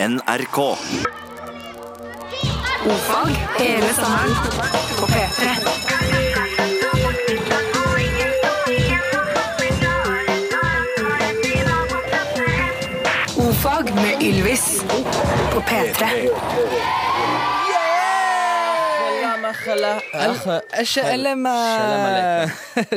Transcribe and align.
NRK. 0.00 0.58
Ofag 2.86 3.30
hele 3.58 3.94
sommeren 3.94 4.34
på 5.00 5.06
P3. 5.06 5.48
Ofag 13.36 13.94
med 13.94 14.22
Ylvis 14.22 14.82
på 15.52 15.60
P3. 15.60 16.08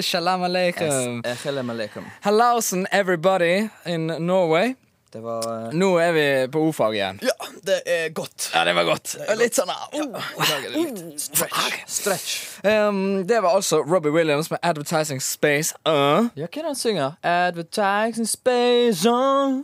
Shalom 0.01 0.43
aleikum. 0.43 2.05
Hallausen, 2.21 2.87
everybody 2.91 3.69
in 3.85 4.07
Norway. 4.07 4.75
Det 5.11 5.19
var 5.19 5.47
eh, 5.67 5.73
Nå 5.75 5.89
er 5.99 6.11
vi 6.15 6.25
på 6.51 6.61
O-fag 6.69 6.93
igjen. 6.95 7.17
Ja, 7.25 7.47
det 7.67 7.81
er 7.85 8.09
godt. 8.15 8.45
Ja, 8.53 8.63
det 8.63 8.75
var 8.77 8.85
godt. 8.87 9.15
Litt 9.35 9.57
sånn 9.57 9.71
oh, 9.71 10.21
det 10.39 10.69
litt 10.71 11.19
Stretch. 11.19 11.81
Stretch. 11.91 12.35
Um, 12.63 13.25
Det 13.27 13.41
var 13.43 13.57
altså 13.57 13.81
Robbie 13.83 14.13
Williams 14.15 14.51
med 14.51 14.59
'Advertising 14.63 15.19
Space'. 15.19 15.75
Uh. 15.83 16.31
Ja, 16.39 16.47
hva 16.47 16.47
er 16.47 16.61
det 16.61 16.69
han 16.69 16.79
synger? 16.79 17.17
Advertising 17.23 18.27
space 18.27 19.03
Uh. 19.09 19.61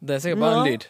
Det 0.00 0.14
er 0.14 0.20
sikkert 0.24 0.40
bare 0.40 0.60
en 0.60 0.68
lyd. 0.68 0.84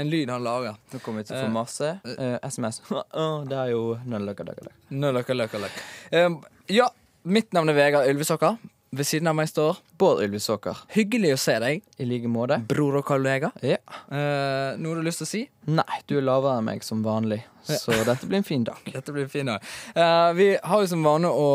En 0.00 0.10
lyd 0.10 0.30
han 0.32 0.44
lager. 0.44 0.76
Nå 0.92 1.00
kommer 1.04 1.20
vi 1.20 1.28
til 1.28 1.36
å 1.36 1.40
få 1.44 1.50
masse 1.52 1.90
uh, 2.04 2.36
SMS. 2.44 2.80
Å, 2.92 3.26
det 3.48 3.56
er 3.56 3.72
jo 3.72 3.82
Nølløkkaløkkaløkk. 4.08 4.76
No, 4.96 5.12
no. 5.12 5.72
Um, 6.16 6.38
ja, 6.72 6.88
mitt 7.24 7.52
navn 7.56 7.72
er 7.72 7.76
Vegard 7.76 8.08
Ylvisåker. 8.08 8.56
Ved 8.90 9.06
siden 9.06 9.28
av 9.30 9.36
meg 9.38 9.46
står 9.46 9.76
Bård 10.02 10.18
Ylvisåker. 10.24 10.80
Hyggelig 10.90 11.36
å 11.36 11.38
se 11.38 11.54
deg, 11.62 11.84
I 12.02 12.06
like 12.10 12.26
måte. 12.26 12.56
bror 12.66 12.96
og 12.98 13.04
kollega. 13.06 13.52
Ja. 13.62 13.76
Uh, 14.10 14.74
noe 14.82 14.96
du 14.96 14.98
har 14.98 15.06
lyst 15.06 15.22
til 15.22 15.28
å 15.28 15.30
si? 15.30 15.42
Nei, 15.70 16.00
du 16.10 16.16
er 16.18 16.24
lavere 16.26 16.56
enn 16.58 16.66
meg 16.66 16.82
som 16.82 17.04
vanlig, 17.06 17.38
så 17.62 17.94
dette 18.08 18.26
blir 18.26 18.40
en 18.40 18.48
fin 18.48 18.64
dag. 18.66 18.80
Dette 18.96 19.14
blir 19.14 19.28
en 19.28 19.30
fin 19.30 19.46
dag. 19.46 19.62
Eh, 19.94 20.30
vi 20.34 20.48
har 20.58 20.82
jo 20.82 20.88
som 20.90 21.04
vane 21.06 21.30
å, 21.30 21.46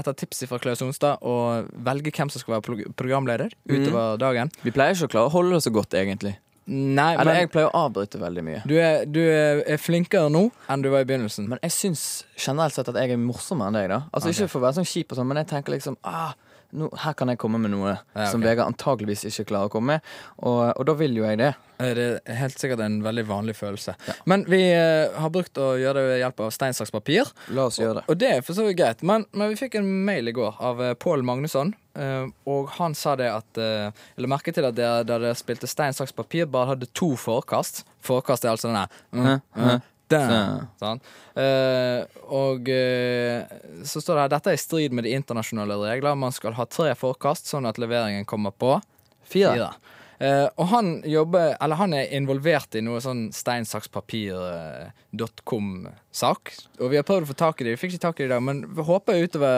etter 0.00 0.16
tips 0.18 0.42
fra 0.50 0.58
Klaus 0.58 0.82
Onstad, 0.82 1.22
å 1.22 1.62
velge 1.86 2.10
hvem 2.10 2.32
som 2.34 2.42
skal 2.42 2.56
være 2.56 2.88
programleder 2.98 3.54
utover 3.70 4.18
dagen. 4.18 4.50
Vi 4.66 4.74
pleier 4.74 4.96
ikke 4.98 5.06
å 5.12 5.14
klare 5.14 5.30
å 5.30 5.34
holde 5.36 5.54
det 5.60 5.68
så 5.68 5.70
godt, 5.76 5.94
egentlig. 5.94 6.34
Nei, 6.64 7.10
Eller 7.12 7.28
men 7.28 7.42
jeg 7.42 7.50
pleier 7.52 7.68
å 7.68 7.82
avbryte 7.84 8.18
veldig 8.18 8.42
mye. 8.46 8.60
du, 8.64 8.72
er, 8.80 9.02
du 9.04 9.20
er 9.20 9.60
er 9.68 9.76
flinkere 9.76 10.30
nå 10.32 10.46
enn 10.72 10.82
du 10.82 10.88
var 10.88 11.04
i 11.04 11.08
begynnelsen. 11.10 11.44
Men 11.50 11.60
jeg 11.62 11.74
syns 11.76 12.24
generelt 12.40 12.74
sett 12.74 12.88
at 12.88 12.96
jeg 12.98 13.12
er 13.12 13.20
morsommere 13.20 13.68
enn 13.68 13.76
deg. 13.76 13.90
da 13.92 13.98
Altså 14.10 14.30
okay. 14.32 14.38
Ikke 14.38 14.52
for 14.54 14.62
å 14.62 14.64
være 14.64 14.78
sånn 14.80 14.88
kjip, 14.88 15.12
og 15.12 15.20
sånn 15.20 15.28
men 15.28 15.42
jeg 15.42 15.50
tenker 15.52 15.76
liksom 15.76 15.98
ah, 16.08 16.32
nå, 16.74 16.88
Her 17.04 17.14
kan 17.18 17.30
jeg 17.32 17.38
komme 17.40 17.60
med 17.62 17.72
noe 17.74 17.94
Ja, 17.94 18.26
som. 18.30 18.42
Vegard 18.44 18.68
antageligvis 18.72 19.24
ikke 19.30 19.46
klarer 19.52 19.70
å 19.70 19.72
komme 19.72 19.96
med. 19.96 20.10
Og, 20.42 20.60
og 20.74 20.88
da 20.88 20.94
vil 20.98 21.16
jo 21.16 21.24
jeg 21.26 21.38
det. 21.40 21.52
Eh, 21.78 21.92
Det 21.94 22.06
er 22.26 22.38
helt 22.38 22.58
sikkert 22.60 22.82
en 22.84 23.00
veldig 23.04 23.24
vanlig 23.28 23.54
følelse. 23.58 23.94
Men 24.30 24.44
vi 24.50 24.60
eh, 24.72 25.14
har 25.20 25.32
brukt 25.34 25.58
å 25.58 25.72
gjøre 25.80 26.00
det 26.00 26.04
ved 26.10 26.20
hjelp 26.24 26.42
av 26.46 26.52
stein, 26.54 26.76
saks, 26.76 26.92
papir. 26.94 27.30
La 27.54 27.68
oss 27.70 27.78
gjøre 27.80 28.00
det. 28.00 28.04
Og 28.10 28.20
det 28.20 28.32
er 28.36 28.44
for 28.46 28.58
så 28.58 28.66
vidt 28.66 28.78
greit. 28.82 29.02
Men, 29.06 29.26
men 29.32 29.54
vi 29.54 29.58
fikk 29.62 29.78
en 29.80 29.88
mail 30.06 30.30
i 30.30 30.36
går 30.36 30.60
av 30.60 30.82
uh, 30.82 30.92
Pål 30.98 31.24
Magnusson. 31.26 31.72
Uh, 31.94 32.26
og 32.50 32.72
han 32.80 32.94
sa 32.98 33.12
det 33.14 33.28
at 33.30 33.58
uh, 33.62 33.92
Eller 34.18 34.30
merket 34.32 34.56
til 34.58 34.66
at 34.66 34.74
dere, 34.74 35.04
da 35.06 35.18
dere 35.22 35.34
spilte 35.38 35.68
stein, 35.70 35.94
saks, 35.94 36.10
papir, 36.16 36.48
bare 36.50 36.72
hadde 36.74 36.90
to 36.90 37.12
forkast. 37.20 37.84
Forkast 38.04 38.44
er 38.44 38.54
altså 38.56 38.72
denne. 38.72 38.88
mm, 39.14 39.36
mm, 39.54 39.90
Sånn. 40.10 41.00
Eh, 41.40 42.18
og 42.28 42.68
uh, 42.68 43.54
så 43.86 44.02
står 44.02 44.18
det 44.18 44.24
her 44.24 44.32
dette 44.34 44.52
er 44.52 44.58
i 44.58 44.62
strid 44.62 44.94
med 44.96 45.06
de 45.08 45.14
internasjonale 45.16 45.78
regler. 45.80 46.18
Man 46.18 46.34
skal 46.34 46.56
ha 46.58 46.66
tre 46.68 46.92
forkast, 46.98 47.48
sånn 47.50 47.68
at 47.68 47.80
leveringen 47.80 48.26
kommer 48.28 48.54
på 48.54 48.76
Fire. 49.24 49.54
fire. 49.54 49.70
Eh, 50.18 50.48
og 50.56 50.66
han 50.70 51.02
jobber 51.04 51.56
Eller 51.60 51.76
han 51.76 51.92
er 51.96 52.12
involvert 52.14 52.74
i 52.78 52.80
noe 52.84 53.00
sånn 53.02 53.32
stein, 53.34 53.64
saks, 53.66 53.88
papir.com-sak. 53.90 56.52
Og 56.78 56.90
vi 56.92 56.96
har 57.00 57.04
prøvd 57.06 57.22
å 57.26 57.28
få 57.32 57.36
tak 57.38 57.60
i 57.60 57.64
det. 57.66 57.70
Vi 57.74 57.80
fikk 57.82 57.92
ikke 57.96 58.04
tak 58.06 58.16
i 58.20 58.22
det 58.22 58.28
i 58.30 58.34
dag, 58.34 58.42
men 58.46 58.56
vi 58.76 58.82
håper 58.86 59.12
utover 59.24 59.54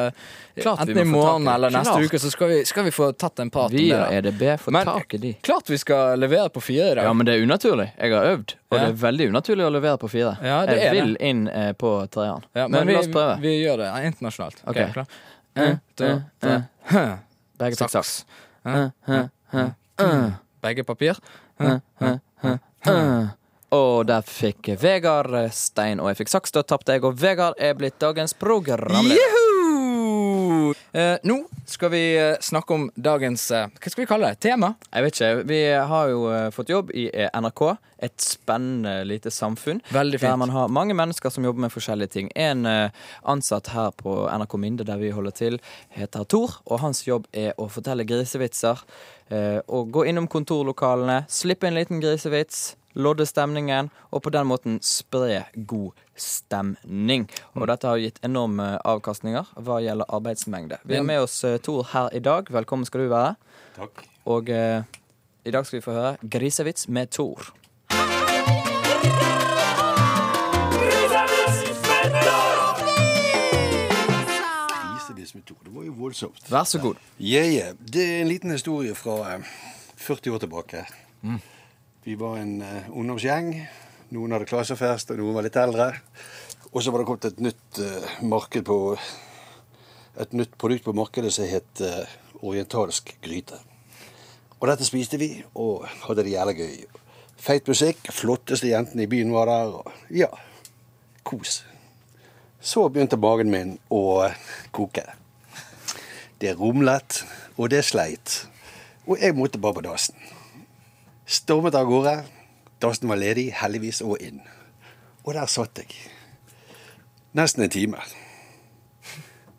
Klart 0.56 0.80
enten 0.86 1.02
i 1.02 1.04
morgen 1.08 1.48
eller 1.48 1.66
eller 1.66 1.78
neste 1.78 2.02
uke, 2.04 2.18
så 2.22 2.28
skal 2.32 2.48
vi, 2.52 2.58
skal 2.68 2.84
vi 2.86 2.92
få 2.94 3.04
tatt 3.18 3.36
en 3.42 3.50
prat 3.52 3.70
Vi 3.72 3.76
om 3.92 3.98
det. 3.98 4.04
da. 4.04 4.08
EDB 4.16 4.42
får 4.62 4.70
Men- 4.72 4.86
tak 4.86 5.14
i 5.14 5.16
de. 5.18 5.32
Klart 5.42 5.70
vi 5.70 5.78
skal 5.78 6.18
levere 6.18 6.48
på 6.48 6.60
fire 6.60 6.90
i 6.92 6.94
dag. 6.94 7.04
Ja, 7.04 7.12
men 7.12 7.26
det 7.26 7.34
er 7.34 7.38
unaturlig. 7.44 7.90
Jeg 7.98 8.12
har 8.12 8.24
øvd, 8.24 8.54
og 8.70 8.78
Ja. 8.78 8.84
det 8.84 8.88
er 8.88 8.92
veldig 9.06 9.28
unaturlig 9.28 9.64
å 9.66 9.70
levere 9.72 9.98
på 9.98 10.08
fire. 10.10 10.36
Ja, 10.42 10.66
det 10.66 10.76
jeg 10.78 10.86
er 10.86 10.92
det. 10.94 11.02
vil 11.02 11.16
inn 11.20 11.48
eh, 11.48 11.72
på 11.72 12.08
treeren. 12.08 12.42
Ja, 12.54 12.68
men, 12.68 12.86
vi, 12.86 12.92
la 12.92 12.98
oss 13.00 13.08
prøve. 13.08 13.40
Vi 13.40 13.62
gjør 13.64 13.76
det 13.76 14.04
internasjonalt. 14.06 14.54
Ok. 14.64 14.76
okay 14.76 14.92
klar? 14.92 15.06
Uh, 15.56 15.62
uh, 16.00 16.06
uh, 16.44 16.48
eh, 16.48 16.60
eh. 16.96 17.16
Begge 17.58 17.76
fikk 17.76 17.90
Saks. 17.90 18.24
saks. 18.62 18.90
Begge 20.66 20.86
papir. 20.86 21.18
Eh. 21.60 21.78
Og 23.76 24.06
der 24.06 24.22
fikk 24.22 24.70
Vegard 24.80 25.34
stein, 25.54 26.00
og 26.00 26.10
jeg 26.12 26.20
fikk 26.22 26.32
saks. 26.36 26.54
Da 26.54 26.62
tapte 26.62 26.94
jeg, 26.96 27.04
og 27.06 27.18
Vegard 27.20 27.58
er 27.58 27.74
blitt 27.78 27.98
dagens 28.02 28.34
programleder. 28.38 29.45
Eh, 30.96 31.16
nå 31.28 31.42
skal 31.68 31.90
vi 31.92 32.02
eh, 32.16 32.38
snakke 32.40 32.72
om 32.72 32.86
dagens 32.96 33.50
eh, 33.52 33.66
Hva 33.68 33.90
skal 33.92 34.00
vi 34.00 34.08
kalle 34.08 34.30
det? 34.32 34.38
Tema? 34.46 34.70
Jeg 34.88 35.04
vet 35.04 35.18
ikke, 35.18 35.42
Vi 35.50 35.58
har 35.90 36.08
jo 36.08 36.22
eh, 36.32 36.46
fått 36.54 36.72
jobb 36.72 36.92
i 36.96 37.10
NRK. 37.12 37.62
Et 38.06 38.24
spennende 38.24 39.02
lite 39.04 39.28
samfunn. 39.32 39.82
Veldig 39.92 40.20
fint. 40.22 40.30
Der 40.30 40.40
man 40.40 40.54
har 40.54 40.72
mange 40.72 40.96
mennesker 40.96 41.32
som 41.32 41.44
jobber 41.44 41.66
med 41.66 41.74
forskjellige 41.74 42.12
ting. 42.12 42.30
En 42.36 42.68
ansatt 43.24 43.70
her 43.72 43.92
på 43.96 44.18
NRK 44.28 44.56
Minde, 44.60 44.84
der 44.84 45.00
vi 45.00 45.12
holder 45.16 45.32
til, 45.36 45.56
heter 45.96 46.24
Tor. 46.28 46.58
Og 46.68 46.80
hans 46.84 47.06
jobb 47.08 47.24
er 47.32 47.56
å 47.56 47.70
fortelle 47.72 48.04
grisevitser. 48.04 48.84
Eh, 49.32 49.58
og 49.66 49.90
gå 49.90 50.04
innom 50.06 50.28
kontorlokalene, 50.30 51.24
slippe 51.26 51.66
en 51.66 51.74
liten 51.74 51.98
grisevits, 52.02 52.76
lodde 52.96 53.26
stemningen, 53.28 53.90
og 54.10 54.24
på 54.24 54.32
den 54.32 54.48
måten 54.48 54.78
spre 54.84 55.44
god 55.68 55.92
stemning. 56.16 57.26
Mm. 57.28 57.60
Og 57.60 57.68
dette 57.70 57.90
har 57.90 58.00
gitt 58.00 58.22
enorme 58.24 58.76
avkastninger 58.88 59.52
hva 59.60 59.80
gjelder 59.84 60.08
arbeidsmengde. 60.16 60.80
Vi 60.84 60.96
har 60.96 61.06
med 61.06 61.26
oss 61.26 61.42
eh, 61.44 61.60
Tor 61.60 61.84
her 61.92 62.08
i 62.16 62.22
dag. 62.24 62.48
Velkommen 62.52 62.88
skal 62.88 63.04
du 63.04 63.12
være. 63.12 63.36
Takk. 63.76 64.06
Og 64.32 64.50
eh, 64.50 64.82
i 65.44 65.52
dag 65.54 65.68
skal 65.68 65.78
vi 65.78 65.84
få 65.84 65.96
høre 65.96 66.16
Grisevits 66.24 66.88
med 66.88 67.12
Tor. 67.12 67.52
Det 75.36 75.72
var 75.74 75.82
jo 75.84 75.92
voldsomt. 75.98 76.46
Vær 76.48 76.64
så 76.64 76.78
god. 76.80 76.96
Yeah, 77.20 77.48
yeah. 77.50 77.74
Det 77.92 78.02
er 78.02 78.20
en 78.22 78.28
liten 78.30 78.50
historie 78.50 78.94
fra 78.94 79.34
eh, 79.34 79.50
40 79.96 80.32
år 80.32 80.38
tilbake. 80.46 80.84
Vi 82.06 82.14
var 82.14 82.36
en 82.38 82.60
uh, 82.62 82.90
ungdomsgjeng. 82.94 83.48
Noen 84.14 84.30
hadde 84.30 84.46
klassefest, 84.46 85.08
og 85.10 85.18
noen 85.18 85.34
var 85.34 85.42
litt 85.42 85.56
eldre. 85.58 85.88
Og 86.70 86.76
så 86.78 86.92
var 86.94 87.02
det 87.02 87.06
kommet 87.08 87.24
et 87.26 87.40
nytt 87.42 87.80
uh, 87.82 88.12
marked 88.22 88.62
på 88.68 88.76
Et 90.22 90.32
nytt 90.32 90.54
produkt 90.56 90.84
på 90.84 90.94
markedet 90.94 91.32
som 91.34 91.48
het 91.50 91.82
uh, 91.82 92.06
orientalsk 92.46 93.10
gryte. 93.20 93.58
Og 94.60 94.68
dette 94.70 94.86
spiste 94.86 95.18
vi, 95.18 95.42
og 95.58 95.82
hadde 96.04 96.22
det 96.22 96.36
jævlig 96.36 96.54
gøy. 96.60 97.02
Feit 97.48 97.66
musikk, 97.66 98.12
flotteste 98.14 98.70
jentene 98.70 99.02
i 99.02 99.10
byen 99.10 99.34
var 99.34 99.50
der. 99.50 99.74
Og 99.74 100.14
ja, 100.14 100.30
kos. 101.26 101.64
Så 102.62 102.86
begynte 102.86 103.18
magen 103.18 103.50
min 103.50 103.76
å 103.90 104.30
koke. 104.70 105.08
Det 106.38 106.54
rumlet, 106.54 107.24
og 107.58 107.74
det 107.74 107.82
sleit. 107.90 108.44
Og 109.10 109.18
jeg 109.18 109.34
måtte 109.34 109.58
bare 109.58 109.80
på 109.82 109.88
dassen. 109.90 110.35
Stormet 111.26 111.74
av 111.74 111.88
gårde. 111.90 112.20
Dassen 112.78 113.08
var 113.10 113.18
ledig, 113.18 113.48
heldigvis, 113.58 113.98
og 114.06 114.20
inn. 114.22 114.38
Og 115.24 115.34
der 115.34 115.48
satt 115.50 115.80
jeg. 115.80 115.90
Nesten 117.34 117.64
en 117.64 117.72
time. 117.72 117.98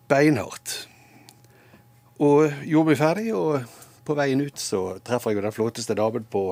Beinhardt. 0.07 0.87
Og 2.23 2.53
gjorde 2.63 2.87
meg 2.87 2.99
ferdig, 3.01 3.33
og 3.35 3.65
på 4.07 4.15
veien 4.15 4.45
ut 4.47 4.63
så 4.63 4.81
treffer 5.03 5.35
jeg 5.35 5.43
den 5.43 5.51
flotteste 5.51 5.97
damen 5.99 6.23
på, 6.31 6.45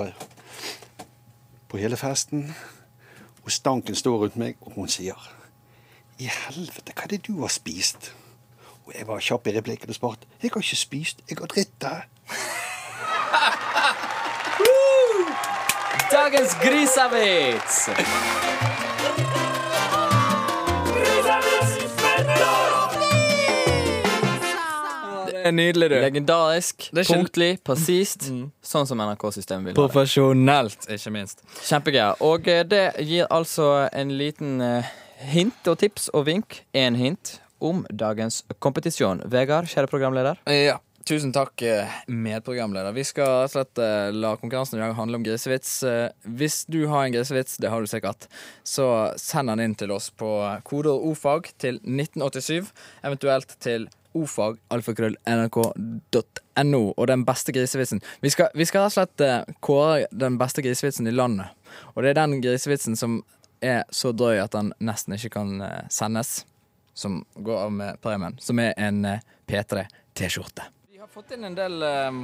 på 1.71 1.79
hele 1.79 1.95
festen. 1.95 2.49
Og 3.45 3.53
stanken 3.55 3.95
står 3.95 4.25
rundt 4.25 4.35
meg, 4.41 4.59
og 4.67 4.75
hun 4.75 4.91
sier 4.91 5.31
i 6.19 6.27
helvete, 6.27 6.91
hva 6.91 7.07
er 7.07 7.15
det 7.15 7.23
du 7.29 7.39
har 7.39 7.55
spist? 7.55 8.11
Og 8.83 8.91
jeg 8.91 9.07
var 9.07 9.23
kjapp 9.23 9.47
i 9.47 9.55
replikken 9.55 9.95
og 9.95 9.95
svarte. 9.95 10.27
Jeg 10.43 10.51
har 10.51 10.67
ikke 10.67 10.83
spist, 10.83 11.23
jeg 11.29 11.39
har 11.39 11.55
dritt 11.55 11.79
det. 11.79 11.95
Dagens 16.25 16.55
grisavits. 16.61 17.89
Det 25.27 25.43
er 25.43 25.51
nydelig, 25.51 25.89
du. 25.89 25.95
Legendarisk, 26.01 26.87
punktlig, 27.11 27.59
presist. 27.61 28.25
Sånn 28.65 28.89
som 28.89 29.03
NRK-systemet 29.05 29.67
vil 29.67 29.69
ha 29.69 29.75
det. 29.75 29.77
Profesjonelt, 29.77 30.89
ikke 30.97 31.13
minst. 31.13 31.45
Kjempegøy. 31.59 32.17
Og 32.25 32.49
eh, 32.49 32.63
det 32.73 32.81
gir 33.05 33.29
altså 33.29 33.85
en 33.93 34.17
liten 34.17 34.57
eh, 34.65 34.89
hint 35.29 35.69
og 35.69 35.77
tips 35.83 36.09
og 36.17 36.25
vink. 36.31 36.63
Én 36.73 36.97
hint 36.97 37.35
om 37.61 37.85
dagens 37.93 38.41
kompetisjon. 38.57 39.21
Vegard, 39.29 39.69
kjære 39.69 39.93
programleder. 39.93 40.41
Ja. 40.49 40.81
Tusen 41.05 41.29
takk, 41.33 41.61
eh, 41.61 41.87
medprogramleder. 42.07 42.91
Vi 42.91 43.03
skal 43.05 43.43
rett 43.43 43.45
og 43.45 43.51
slett 43.53 43.77
eh, 43.77 44.09
la 44.09 44.35
konkurransen 44.41 44.79
i 44.79 44.81
dag 44.81 44.95
handle 44.97 45.19
om 45.19 45.23
grisevits. 45.27 45.83
Eh, 45.85 46.09
Hvis 46.25 46.65
du 46.65 46.87
har 46.89 47.05
en 47.05 47.13
grisevits, 47.13 47.57
det 47.61 47.69
har 47.69 47.81
du 47.81 47.87
sikkert, 47.87 48.25
så 48.65 49.13
send 49.21 49.49
den 49.53 49.59
inn 49.61 49.75
til 49.77 49.91
oss 49.93 50.09
på 50.09 50.25
kodeord 50.65 51.05
ofag 51.11 51.53
til 51.61 51.77
1987, 51.83 52.71
eventuelt 53.05 53.53
til 53.61 53.85
ordfag.alfakrøll.nrk.no. 54.17 56.83
Og 56.97 57.07
den 57.13 57.21
beste 57.29 57.53
grisevitsen 57.53 58.01
vi 58.25 58.33
skal, 58.33 58.49
vi 58.57 58.65
skal 58.65 58.81
rett 58.87 58.97
og 58.97 58.99
slett 59.05 59.21
kåre 59.61 60.09
den 60.09 60.41
beste 60.41 60.65
grisevitsen 60.65 61.05
i 61.05 61.13
landet. 61.13 61.53
Og 61.93 62.01
det 62.01 62.09
er 62.15 62.21
den 62.23 62.41
grisevitsen 62.41 62.97
som 62.97 63.21
er 63.61 63.85
så 63.93 64.09
drøy 64.09 64.41
at 64.41 64.57
den 64.57 64.73
nesten 64.81 65.13
ikke 65.19 65.37
kan 65.37 65.61
sendes, 65.93 66.49
som 66.97 67.21
går 67.37 67.67
av 67.67 67.71
med 67.77 68.01
premien, 68.01 68.41
som 68.41 68.57
er 68.57 68.73
en 68.73 69.05
eh, 69.05 69.21
P3 69.45 69.85
T-skjorte. 70.17 70.63
Vi 70.63 70.74
har 71.05 71.21
fått 71.21 71.31
inn 71.35 71.43
en 71.45 71.55
del 71.55 71.83
um, 71.83 72.23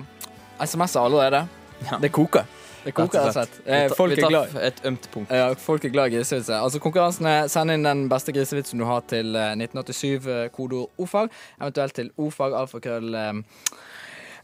SMS-er 0.58 1.06
allerede. 1.06 1.48
Ja. 1.86 1.98
Det 2.02 2.10
koker. 2.10 2.48
Det 2.82 2.92
koker 2.98 3.20
rett 3.20 3.28
og 3.30 3.36
slett. 3.36 3.60
Eh, 3.66 3.92
Folk 3.94 4.16
glad. 4.18 4.48
traff 4.50 4.56
et 4.58 4.80
ømt 4.90 5.04
punkt. 5.14 5.34
Ja, 5.38 5.52
folk 5.54 5.86
er 5.86 5.92
glad 5.94 6.10
i 6.10 6.16
grisevitser. 6.16 6.56
Altså 6.58 6.80
Konkurransen 6.82 7.28
er 7.30 7.50
send 7.52 7.70
inn 7.76 7.86
den 7.86 8.08
beste 8.10 8.34
grisevitsen 8.34 8.82
du 8.82 8.86
har 8.90 9.04
til 9.06 9.36
eh, 9.38 9.54
1987, 9.54 10.26
eh, 10.26 10.48
kodeord 10.56 10.90
ofag, 10.98 11.30
eventuelt 11.60 11.94
til 12.00 12.10
ofag, 12.18 12.56
alfakrøll, 12.58 13.14
um, 13.14 13.44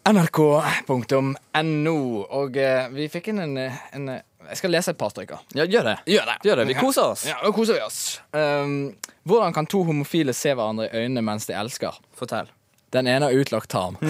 nrk.no. 0.06 1.96
Og 2.42 2.60
uh, 2.62 2.84
vi 2.94 3.08
fikk 3.12 3.32
inn 3.34 3.42
en, 3.42 3.58
eh, 3.64 3.80
en 3.98 4.12
eh, 4.20 4.22
Jeg 4.52 4.62
skal 4.62 4.72
lese 4.76 4.94
et 4.94 5.00
par 5.02 5.10
stykker. 5.16 5.42
Ja, 5.58 5.66
gjør 5.66 5.90
det. 5.90 5.96
Gjør 6.14 6.30
det. 6.30 6.38
Gjør 6.46 6.62
det. 6.62 6.68
Vi 6.70 6.78
koser 6.78 7.10
oss. 7.16 7.26
Ja, 7.28 7.40
nå 7.42 7.50
koser 7.58 7.80
vi 7.80 7.82
oss. 7.84 7.98
Um, 8.38 8.94
hvordan 9.28 9.58
kan 9.58 9.66
to 9.68 9.82
homofile 9.90 10.38
se 10.38 10.54
hverandre 10.54 10.88
i 10.92 11.02
øynene 11.02 11.26
mens 11.26 11.50
de 11.50 11.58
elsker? 11.58 11.98
Fortell. 12.16 12.54
Den 12.90 13.08
ene 13.08 13.26
har 13.26 13.32
utlagt 13.32 13.70
tarm. 13.70 13.98
uh, 14.02 14.10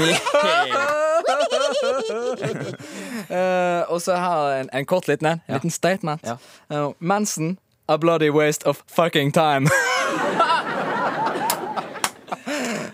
og 3.91 4.01
så 4.01 4.15
her 4.15 4.61
en, 4.61 4.69
en 4.73 4.85
kort 4.85 5.07
liten 5.07 5.27
en. 5.27 5.41
En 5.45 5.53
liten 5.55 5.71
statement. 5.71 6.23
Eh, 6.69 6.89
mensen, 6.97 7.57
a 7.87 7.97
bloody 7.97 8.29
waste 8.29 8.69
of 8.69 8.83
fucking 8.87 9.31
time. 9.31 9.67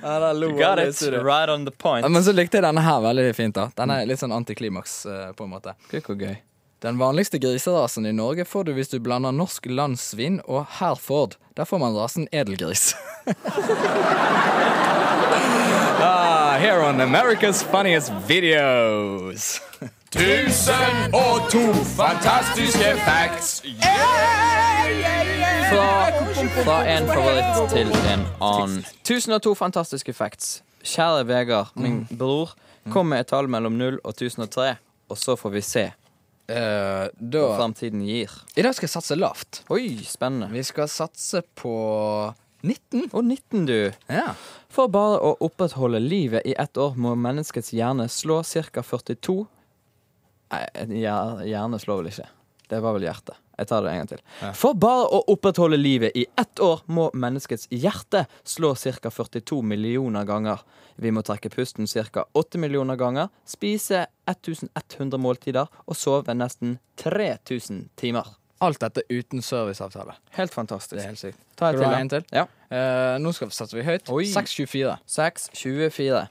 ja, 0.01 0.33
lo 0.33 0.49
Got 0.49 0.79
it. 0.79 1.01
Right 1.01 1.49
on 1.49 1.65
the 1.65 1.71
point. 1.71 2.09
Men 2.09 2.23
så 2.23 2.31
likte 2.31 2.57
jeg 2.57 2.63
denne 2.63 2.81
her 2.81 3.01
veldig 3.01 3.35
fint. 3.35 3.55
da 3.55 3.69
Den 3.75 3.89
er 3.91 4.05
litt 4.07 4.19
sånn 4.23 4.35
antiklimaks, 4.35 5.05
eh, 5.05 5.31
på 5.35 5.43
en 5.43 5.49
måte. 5.55 5.73
Gud, 5.91 6.03
hvor 6.07 6.15
gøy. 6.15 6.35
Den 6.83 6.97
vanligste 6.99 7.39
griserasen 7.39 8.05
i 8.05 8.11
Norge 8.11 8.43
får 8.45 8.63
du 8.67 8.73
hvis 8.75 8.91
du 8.91 8.99
blander 8.99 9.31
norsk 9.31 9.65
landsvin 9.71 10.41
og 10.43 10.65
Herford. 10.79 11.35
Der 11.55 11.65
får 11.65 11.79
man 11.79 11.95
rasen 11.95 12.27
edelgris. 12.31 12.95
ah, 16.03 16.57
here 16.59 16.81
on 16.83 17.01
America's 17.01 17.63
funniest 17.63 18.11
videos. 18.27 19.61
Tusen 20.11 21.13
og 21.13 21.49
to 21.51 21.63
fantastiske 21.97 22.91
facts. 23.05 23.63
Fra, 25.69 26.11
fra 26.63 26.77
en 26.97 27.07
favoritt 27.07 27.71
til 27.73 27.89
en 28.13 28.27
annen. 28.41 28.83
1002 29.01 29.55
fantastiske 29.57 30.13
facts. 30.13 30.61
Kjære 30.83 31.27
Vegard, 31.27 31.71
min 31.79 32.03
bror, 32.19 32.53
kom 32.91 33.07
med 33.13 33.23
et 33.23 33.31
tall 33.31 33.47
mellom 33.49 33.79
0 33.79 33.99
og 34.03 34.13
1003, 34.13 34.75
og 35.09 35.17
så 35.17 35.35
får 35.39 35.53
vi 35.55 35.61
se 35.65 35.89
Eh, 36.43 36.57
hva 37.07 37.07
da, 37.31 37.43
framtiden 37.55 38.01
gir. 38.03 38.31
I 38.59 38.65
dag 38.65 38.75
skal 38.75 38.89
jeg 38.89 38.93
satse 38.97 39.15
lavt. 39.15 39.61
Oi, 39.71 39.95
spennende. 40.03 40.49
Vi 40.51 40.63
skal 40.67 40.89
satse 40.91 41.39
på 41.55 41.71
19. 42.63 43.09
Og 43.11 43.23
19, 43.23 43.65
du. 43.67 43.77
Ja. 44.07 44.33
For 44.71 44.91
bare 44.91 45.19
å 45.19 45.33
opprettholde 45.43 45.99
livet 45.99 46.47
i 46.47 46.55
ett 46.57 46.77
år 46.79 46.95
må 46.95 47.13
menneskets 47.19 47.73
hjerne 47.75 48.07
slå 48.11 48.41
ca. 48.43 48.83
42 48.83 49.43
Nei, 50.53 50.99
hjerne 51.49 51.79
slår 51.81 52.03
vel 52.03 52.11
ikke. 52.11 52.27
Det 52.69 52.77
var 52.83 52.93
vel 52.93 53.07
hjertet. 53.07 53.39
Jeg 53.57 53.69
tar 53.69 53.83
det 53.85 53.91
en 53.91 53.99
gang 54.01 54.09
til. 54.09 54.21
For 54.57 54.77
bare 54.77 55.05
å 55.13 55.19
opprettholde 55.33 55.77
livet 55.77 56.15
i 56.17 56.25
ett 56.41 56.61
år 56.63 56.81
må 56.89 57.09
menneskets 57.13 57.67
hjerte 57.69 58.23
slå 58.45 58.73
ca. 58.75 59.11
42 59.13 59.59
millioner 59.61 60.25
ganger. 60.29 60.61
Vi 60.95 61.11
må 61.13 61.21
trekke 61.25 61.51
pusten 61.53 61.89
ca. 61.89 62.25
8 62.33 62.61
millioner 62.61 62.97
ganger, 62.97 63.29
spise 63.45 64.07
1100 64.29 65.21
måltider 65.21 65.69
og 65.85 65.97
sove 65.97 66.33
nesten 66.37 66.79
3000 67.01 67.89
timer. 67.99 68.29
Alt 68.63 68.79
dette 68.79 69.03
uten 69.09 69.41
serviceavtale. 69.43 70.15
Helt 70.37 70.53
fantastisk. 70.53 70.95
Det 70.95 71.03
er 71.03 71.11
helt 71.11 71.19
sykt. 71.19 71.39
Ta 71.59 71.69
et 71.69 71.77
til, 71.77 71.85
en 71.85 72.09
til? 72.09 72.23
Ja. 72.33 72.43
Uh, 72.73 73.19
nå 73.21 73.29
skal 73.35 73.49
vi 73.49 73.53
satse 73.53 73.77
vi 73.77 73.83
høyt. 73.85 74.07
Oi. 74.09 74.23
624. 74.25 74.95
624. 75.05 76.21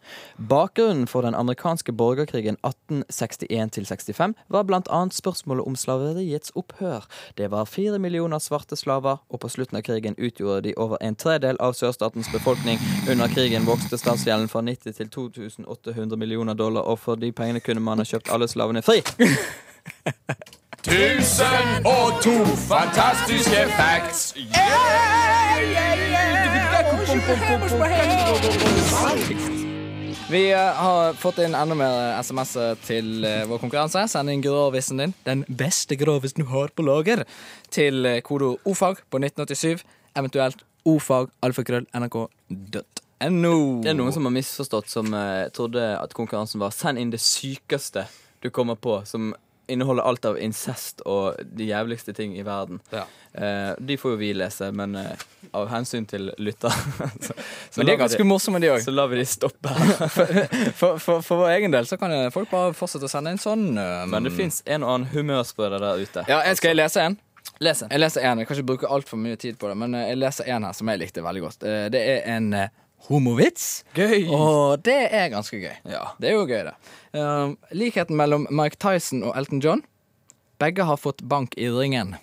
Bakgrunnen 0.50 1.06
for 1.06 1.22
den 1.22 1.36
amerikanske 1.38 1.92
borgerkrigen 1.92 2.56
1861-65 2.66 4.34
var 4.48 4.66
annet 4.90 5.14
spørsmålet 5.14 5.66
om 5.66 5.76
slaveriets 5.76 6.52
opphør. 6.58 7.06
Det 7.38 7.50
var 7.50 7.68
fire 7.70 7.98
millioner 7.98 8.38
svarte 8.42 8.76
slaver, 8.76 9.20
og 9.28 9.40
på 9.40 9.48
slutten 9.48 9.78
av 9.78 9.84
krigen 9.86 10.18
utgjorde 10.18 10.62
de 10.68 10.74
over 10.76 10.98
en 11.00 11.14
tredel 11.14 11.60
av 11.60 11.76
sørstatens 11.78 12.32
befolkning. 12.32 12.80
Under 13.10 13.28
krigen 13.28 13.68
vokste 13.68 13.98
statsgjelden 13.98 14.48
fra 14.48 14.64
90 14.66 14.98
til 14.98 15.12
2800 15.12 16.18
millioner 16.18 16.54
dollar, 16.54 16.82
og 16.82 16.98
for 16.98 17.14
de 17.14 17.32
pengene 17.32 17.60
kunne 17.60 17.84
man 17.84 18.02
ha 18.02 18.08
kjøpt 18.08 18.32
alle 18.32 18.50
slavene 18.50 18.82
fri. 18.82 19.02
Tusen 20.82 21.84
og 21.86 22.16
to 22.24 22.32
fantastiske 22.66 23.58
facts. 23.76 24.32
Vi 30.32 30.40
eh, 30.50 30.58
har 30.58 31.14
fått 31.20 31.38
inn 31.44 31.54
enda 31.54 31.76
mer 31.78 32.18
SMS-er 32.18 32.80
til 32.82 33.22
eh, 33.22 33.44
vår 33.46 33.60
konkurranse. 33.62 34.02
Send 34.10 34.32
inn 34.32 34.42
grovisen 34.42 34.98
din, 34.98 35.14
den 35.22 35.44
beste 35.46 35.94
grovisen 36.00 36.42
du 36.42 36.50
har 36.50 36.74
på 36.74 36.82
lager, 36.82 37.22
til 37.70 38.08
kodo 38.26 38.56
ofag 38.66 39.04
på 39.06 39.22
1987, 39.22 39.86
eventuelt 40.18 40.66
ofag 40.82 41.30
alfakrøll 41.46 41.86
nrk.no. 41.94 42.26
Det 42.66 42.82
er 43.22 43.94
noen 43.94 44.10
som 44.10 44.26
har 44.26 44.34
misforstått, 44.34 44.90
som 44.90 45.14
uh, 45.14 45.46
trodde 45.54 45.86
at 45.94 46.10
konkurransen 46.18 46.58
var 46.58 46.74
'send 46.74 46.98
inn 46.98 47.14
det 47.14 47.22
sykeste 47.22 48.08
du 48.42 48.50
kommer 48.50 48.74
på', 48.74 49.04
som 49.06 49.30
inneholder 49.70 50.02
alt 50.08 50.24
av 50.28 50.38
incest 50.42 51.00
og 51.06 51.36
de 51.56 51.68
jævligste 51.70 52.12
ting 52.16 52.34
i 52.38 52.42
verden. 52.46 52.80
Ja. 52.92 53.04
Eh, 53.32 53.72
de 53.80 53.96
får 53.96 54.10
jo 54.14 54.18
vi 54.20 54.32
lese, 54.36 54.68
men 54.76 54.96
eh, 54.98 55.22
av 55.56 55.68
hensyn 55.72 56.04
til 56.10 56.30
lytter 56.42 56.68
så, 57.26 57.32
så 57.70 57.80
Men 57.80 57.86
de 57.88 57.92
er 57.94 58.00
ganske 58.02 58.26
morsomme, 58.28 58.60
de 58.60 58.68
òg. 58.74 58.82
Så 58.84 58.92
lar 58.92 59.08
vi 59.12 59.20
de 59.22 59.26
stoppe 59.28 59.72
her. 59.72 60.06
For, 60.76 60.98
for, 60.98 61.22
for 61.24 61.42
vår 61.44 61.54
egen 61.56 61.72
del 61.74 61.86
så 61.88 61.96
kan 62.00 62.12
folk 62.34 62.50
bare 62.52 62.74
fortsette 62.76 63.08
å 63.08 63.12
sende 63.12 63.32
inn 63.32 63.40
sånn. 63.42 63.68
eh, 63.78 64.02
Men 64.12 64.26
det 64.28 64.34
fins 64.36 64.62
en 64.66 64.82
og 64.84 64.94
annen 64.96 65.10
humørsprøyter 65.14 65.78
der 65.82 66.02
ute. 66.02 66.26
Ja, 66.28 66.42
jeg 66.50 66.58
skal 66.60 66.74
jeg 66.74 66.82
lese 66.82 67.06
en? 67.08 67.18
Les 67.62 67.80
en. 67.82 67.90
Jeg 67.94 68.00
leser 68.02 68.24
en, 68.26 68.38
jeg 68.42 68.46
kan 68.48 68.56
ikke 68.58 68.66
bruke 68.74 68.88
altfor 68.90 69.18
mye 69.22 69.36
tid 69.38 69.56
på 69.60 69.68
det, 69.70 69.76
men 69.78 69.94
eh, 69.94 70.08
jeg 70.12 70.18
leser 70.20 70.48
en 70.52 70.66
her 70.68 70.74
som 70.76 70.90
jeg 70.92 71.00
likte 71.06 71.22
veldig 71.24 71.42
godt. 71.46 71.64
Eh, 71.68 71.86
Det 71.94 72.02
er 72.16 72.24
en 72.36 72.52
homovits. 73.08 73.84
Gøy! 73.96 74.26
Og 74.32 74.82
det 74.86 74.98
er 75.10 75.30
ganske 75.32 75.58
gøy. 75.58 75.74
Ja. 75.90 76.04
Det 76.22 76.30
er 76.30 76.36
jo 76.38 76.44
gøy, 76.48 76.62
det. 76.68 76.74
Um, 77.18 77.56
likheten 77.76 78.16
mellom 78.18 78.46
Mike 78.50 78.78
Tyson 78.82 79.24
og 79.26 79.34
Elton 79.38 79.60
John. 79.64 79.82
Begge 80.62 80.84
har 80.86 80.96
fått 81.00 81.22
bank 81.26 81.56
i 81.58 81.68
ringen. 81.72 82.14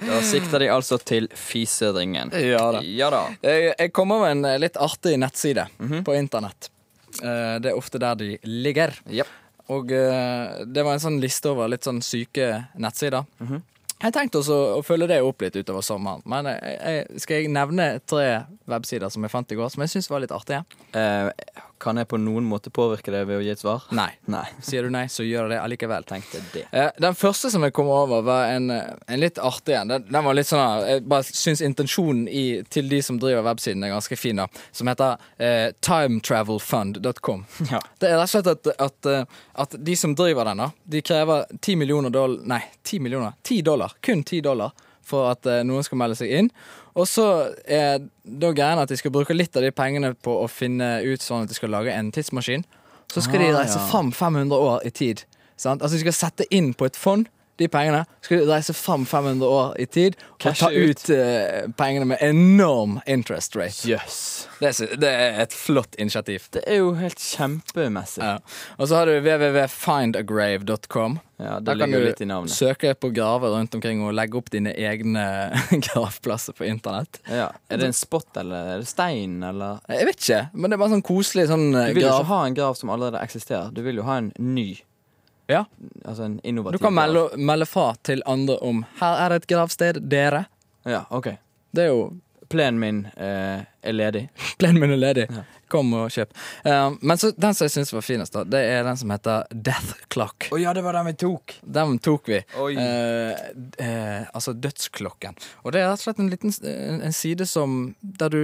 Da 0.00 0.16
sikter 0.24 0.58
de 0.62 0.68
altså 0.72 0.96
til 0.98 1.26
fiseringen. 1.36 2.30
Ja 2.34 2.62
da. 2.72 2.80
Ja 2.82 3.10
da. 3.12 3.18
Jeg, 3.44 3.74
jeg 3.78 3.92
kommer 3.94 4.22
med 4.24 4.38
en 4.48 4.60
litt 4.62 4.78
artig 4.80 5.12
nettside 5.20 5.66
på 6.06 6.14
internett. 6.16 6.70
Uh, 7.20 7.58
Det 7.62 7.70
er 7.70 7.76
ofte 7.78 8.00
der 8.02 8.16
de 8.18 8.30
ligger. 8.48 8.94
Yep. 9.12 9.28
Og 9.70 9.92
uh, 9.92 10.64
det 10.66 10.82
var 10.86 10.96
en 10.96 11.04
sånn 11.04 11.20
liste 11.22 11.52
over 11.52 11.68
litt 11.70 11.86
sånn 11.86 12.00
syke 12.02 12.48
nettsider. 12.80 13.28
Jeg 14.00 14.14
tenkte 14.16 14.40
også 14.40 14.58
å 14.78 14.84
følge 14.84 15.10
det 15.10 15.18
opp 15.24 15.42
litt 15.44 15.56
utover 15.60 15.84
sommeren. 15.84 16.22
Men 16.30 16.48
jeg, 16.48 16.76
jeg, 16.80 17.22
skal 17.24 17.42
jeg 17.42 17.52
nevne 17.52 17.90
tre 18.08 18.28
websider 18.70 19.12
som 19.12 19.26
jeg 19.26 19.32
fant 19.32 19.52
i 19.52 19.58
går, 19.58 19.72
som 19.72 19.84
jeg 19.84 19.92
syns 19.92 20.08
var 20.12 20.24
litt 20.24 20.32
artige? 20.32 20.62
Eh, 20.96 21.28
kan 21.80 21.98
jeg 22.00 22.08
på 22.10 22.18
noen 22.20 22.44
måte 22.48 22.70
påvirke 22.74 23.12
det 23.14 23.22
ved 23.28 23.40
å 23.40 23.42
gi 23.44 23.50
et 23.54 23.62
svar? 23.62 23.86
Nei. 23.96 24.10
Nei. 24.30 24.44
Sier 24.66 24.86
du 24.86 24.92
nei, 24.94 25.06
så 25.12 25.24
gjør 25.26 25.46
jeg 25.48 25.54
det 25.54 25.60
allikevel. 25.62 26.06
Tenkte 26.08 26.42
det. 26.54 26.66
Eh, 26.70 26.90
Den 27.00 27.16
første 27.18 27.50
som 27.52 27.64
jeg 27.66 27.74
kom 27.76 27.88
over, 27.92 28.22
var 28.26 28.52
en, 28.54 28.70
eh, 28.74 28.92
en 29.08 29.22
litt 29.22 29.40
artig 29.42 29.76
en. 29.78 29.90
Den, 29.94 30.06
den 30.10 30.26
var 30.26 30.36
litt 30.36 30.48
sånn 30.50 30.84
Jeg 30.86 31.04
bare 31.10 31.26
syns 31.26 31.62
intensjonen 31.64 32.26
i, 32.28 32.44
til 32.70 32.88
de 32.90 33.00
som 33.04 33.18
driver 33.20 33.46
websiden, 33.48 33.84
er 33.86 33.94
ganske 33.94 34.18
fin. 34.20 34.42
da 34.42 34.46
Som 34.72 34.90
heter 34.92 35.16
eh, 35.40 35.70
timetravelfund.com. 35.80 37.44
Ja. 37.70 37.80
Det 37.98 38.10
er 38.10 38.18
rett 38.20 38.28
og 38.28 38.34
slett 38.34 38.52
at, 38.52 38.70
at, 38.80 39.06
eh, 39.10 39.24
at 39.64 39.76
de 39.78 39.96
som 39.96 40.14
driver 40.18 40.44
den, 40.50 40.64
da 40.64 40.70
de 40.90 41.02
krever 41.02 41.46
10 41.60 41.76
millioner 41.80 42.10
dollar 42.14 42.44
Nei, 42.50 42.62
10 42.82 43.00
millioner. 43.04 43.32
10 43.46 43.62
dollar. 43.66 43.92
Kun 44.04 44.22
10 44.24 44.40
dollar 44.42 44.72
for 45.10 45.30
at 45.34 45.46
eh, 45.50 45.60
noen 45.66 45.84
skal 45.86 45.98
melde 46.00 46.16
seg 46.20 46.30
inn. 46.38 46.50
Og 46.98 47.06
så 47.10 47.26
er 47.66 48.00
da 48.24 48.52
greia 48.56 48.78
at 48.82 48.90
de 48.90 48.98
skal 48.98 49.12
bruke 49.14 49.34
litt 49.36 49.54
av 49.58 49.62
de 49.66 49.70
pengene 49.74 50.14
på 50.22 50.32
å 50.42 50.46
finne 50.50 51.00
ut 51.06 51.22
sånn 51.22 51.44
at 51.44 51.50
de 51.52 51.58
skal 51.58 51.70
lage 51.74 51.92
en 51.94 52.08
tidsmaskin. 52.14 52.64
Så 53.10 53.24
skal 53.26 53.42
de 53.42 53.50
Ah, 53.50 53.60
reise 53.60 53.78
ja. 53.78 53.86
fram 53.90 54.12
500 54.14 54.54
år 54.54 54.86
i 54.86 54.90
tid. 54.94 55.24
Sant? 55.58 55.82
Altså 55.82 55.98
De 55.98 56.04
skal 56.06 56.14
sette 56.16 56.46
inn 56.54 56.72
på 56.78 56.86
et 56.86 56.96
fond. 56.98 57.26
De 57.60 57.68
pengene, 57.68 58.04
skal 58.24 58.40
du 58.40 58.48
reise 58.48 58.74
fram 58.76 59.04
500 59.06 59.46
år 59.46 59.74
i 59.80 59.86
tid 59.86 60.16
og 60.32 60.38
Cashe 60.40 60.64
ta 60.64 60.70
ut, 60.72 61.10
eh, 61.12 61.68
pengene 61.76 62.06
med 62.14 62.22
enorm 62.24 62.98
interest 63.06 63.56
rate. 63.58 63.88
Yes. 63.88 64.48
Det, 64.60 64.70
er, 64.72 64.96
det 65.00 65.10
er 65.10 65.40
et 65.44 65.56
flott 65.56 65.96
initiativ. 66.00 66.48
Det 66.56 66.62
er 66.66 66.80
jo 66.80 66.94
helt 66.96 67.20
kjempemessig. 67.20 68.24
Ja. 68.24 68.38
Og 68.78 68.88
så 68.88 69.00
har 69.00 69.10
du 69.10 69.18
www.findagrave.com. 69.20 71.18
Ja, 71.40 71.54
Der 71.64 71.78
kan 71.80 71.92
du 71.92 72.48
søke 72.52 72.92
på 72.94 73.08
graver 73.16 73.54
rundt 73.54 73.74
omkring 73.74 74.02
og 74.04 74.12
legge 74.12 74.36
opp 74.36 74.50
dine 74.52 74.74
egne 74.76 75.24
gravplasser 75.86 76.52
på 76.56 76.68
internett. 76.68 77.22
Ja. 77.28 77.48
Er 77.68 77.80
det 77.80 77.92
en 77.92 77.96
spot, 77.96 78.28
eller 78.36 78.74
er 78.74 78.82
det 78.82 78.90
stein, 78.90 79.40
eller 79.44 79.80
Jeg 79.88 80.10
vet 80.10 80.20
ikke, 80.20 80.42
men 80.52 80.68
det 80.68 80.76
er 80.76 80.82
bare 80.84 80.94
sånn 80.96 81.06
koselig 81.06 81.48
sånn 81.48 81.70
grav. 81.72 81.88
Du 81.88 81.96
vil 82.00 82.08
jo 82.08 82.12
ikke 82.18 82.32
ha 82.34 82.44
en 82.44 82.60
grav 82.60 82.76
som 82.80 82.92
allerede 82.92 83.24
eksisterer. 83.24 83.72
Du 83.72 83.80
vil 83.86 84.00
jo 84.00 84.04
ha 84.08 84.20
en 84.20 84.32
ny. 84.36 84.68
Ja. 85.50 85.64
Altså 86.04 86.26
en 86.28 86.38
Du 86.38 86.48
innovativ 86.48 86.82
kan 86.84 86.94
melde, 86.94 87.28
melde 87.36 87.66
fra 87.68 87.92
til 88.06 88.22
andre 88.26 88.58
om 88.64 88.84
Her 89.00 89.24
er 89.24 89.34
det 89.34 89.42
et 89.42 89.52
gravsted, 89.54 90.02
dere. 90.10 90.44
Ja, 90.88 91.04
ok. 91.10 91.32
Det 91.70 91.86
er 91.86 91.94
jo 91.94 92.10
Plenen 92.50 92.80
min 92.80 93.04
eh, 93.16 93.60
er 93.82 93.92
ledig. 93.94 94.28
Plenen 94.58 94.80
min 94.80 94.90
er 94.90 94.98
ledig. 94.98 95.26
Kom 95.70 95.92
og 95.94 96.08
kjøp. 96.10 96.32
Um, 96.64 96.96
men 97.00 97.18
så, 97.18 97.30
den 97.30 97.54
som 97.54 97.68
jeg 97.68 97.74
syns 97.76 97.92
var 97.94 98.02
finest, 98.02 98.34
da, 98.34 98.42
det 98.42 98.62
er 98.72 98.82
den 98.82 98.98
som 98.98 99.12
heter 99.14 99.44
Death 99.54 100.00
Clock. 100.10 100.48
Å 100.50 100.58
ja, 100.58 100.72
det 100.74 100.82
var 100.82 100.98
den 100.98 101.06
vi 101.12 101.14
tok! 101.22 101.54
Den 101.62 102.00
tok 102.02 102.32
vi. 102.32 102.40
Oi. 102.58 102.72
uh, 102.74 103.38
eh, 103.78 104.26
altså 104.34 104.56
Dødsklokken. 104.58 105.38
Og 105.62 105.76
det 105.76 105.84
er 105.84 105.92
rett 105.92 106.02
og 106.02 106.08
slett 106.08 106.24
en 106.24 106.32
liten 106.32 106.56
en, 106.72 106.98
en 107.06 107.14
side 107.14 107.46
som 107.46 107.78
Der 108.00 108.34
du 108.34 108.42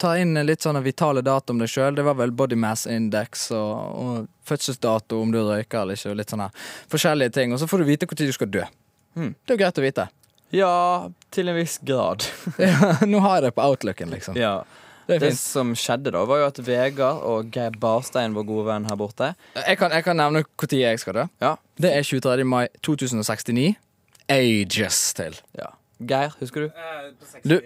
tar 0.00 0.22
inn 0.22 0.38
litt 0.46 0.64
sånne 0.64 0.80
vitale 0.80 1.20
data 1.26 1.52
om 1.52 1.60
deg 1.60 1.68
sjøl. 1.68 1.98
Det 1.98 2.06
var 2.06 2.16
vel 2.16 2.32
body 2.32 2.56
mass 2.56 2.86
index 2.88 3.50
og, 3.52 3.74
og 4.00 4.28
fødselsdato, 4.48 5.20
om 5.22 5.32
du 5.32 5.40
røyker 5.42 5.82
eller 5.82 5.98
ikke, 5.98 6.12
og 6.12 6.20
litt 6.20 6.32
sånne 6.34 6.50
forskjellige 6.92 7.34
ting. 7.38 7.54
Og 7.54 7.62
så 7.62 7.68
får 7.70 7.82
du 7.82 7.88
vite 7.88 8.08
når 8.10 8.20
du 8.30 8.36
skal 8.36 8.52
dø. 8.52 8.64
Mm. 9.14 9.34
Det 9.34 9.52
er 9.52 9.56
jo 9.56 9.62
greit 9.64 9.80
å 9.80 9.84
vite. 9.84 10.06
Ja, 10.54 10.72
til 11.34 11.50
en 11.50 11.58
viss 11.58 11.78
grad. 11.82 12.26
Nå 13.10 13.22
har 13.24 13.38
jeg 13.40 13.48
det 13.48 13.54
på 13.56 13.66
outlooken, 13.66 14.14
liksom. 14.14 14.38
ja. 14.38 14.62
Det 15.04 15.18
Det 15.20 15.34
som 15.36 15.74
skjedde 15.76 16.14
da, 16.14 16.22
var 16.24 16.38
jo 16.40 16.46
at 16.48 16.58
Vegard 16.64 17.24
og 17.28 17.50
Geir 17.52 17.74
Barstein, 17.76 18.32
vår 18.32 18.46
gode 18.48 18.64
venn 18.70 18.86
her 18.88 18.96
borte 18.96 19.34
Jeg 19.52 19.76
kan, 19.76 19.92
jeg 19.92 20.06
kan 20.06 20.16
nevne 20.16 20.40
når 20.40 20.76
jeg 20.78 21.02
skal 21.02 21.18
dø. 21.18 21.24
Ja. 21.44 21.50
Det 21.76 21.90
er 21.92 22.06
23. 22.08 22.46
mai 22.48 22.68
2069. 22.80 23.74
Ages 24.32 25.00
til. 25.18 25.36
ja. 25.58 25.68
Geir, 26.00 26.32
husker 26.40 26.60
du? 26.66 26.72
Du, 27.48 27.60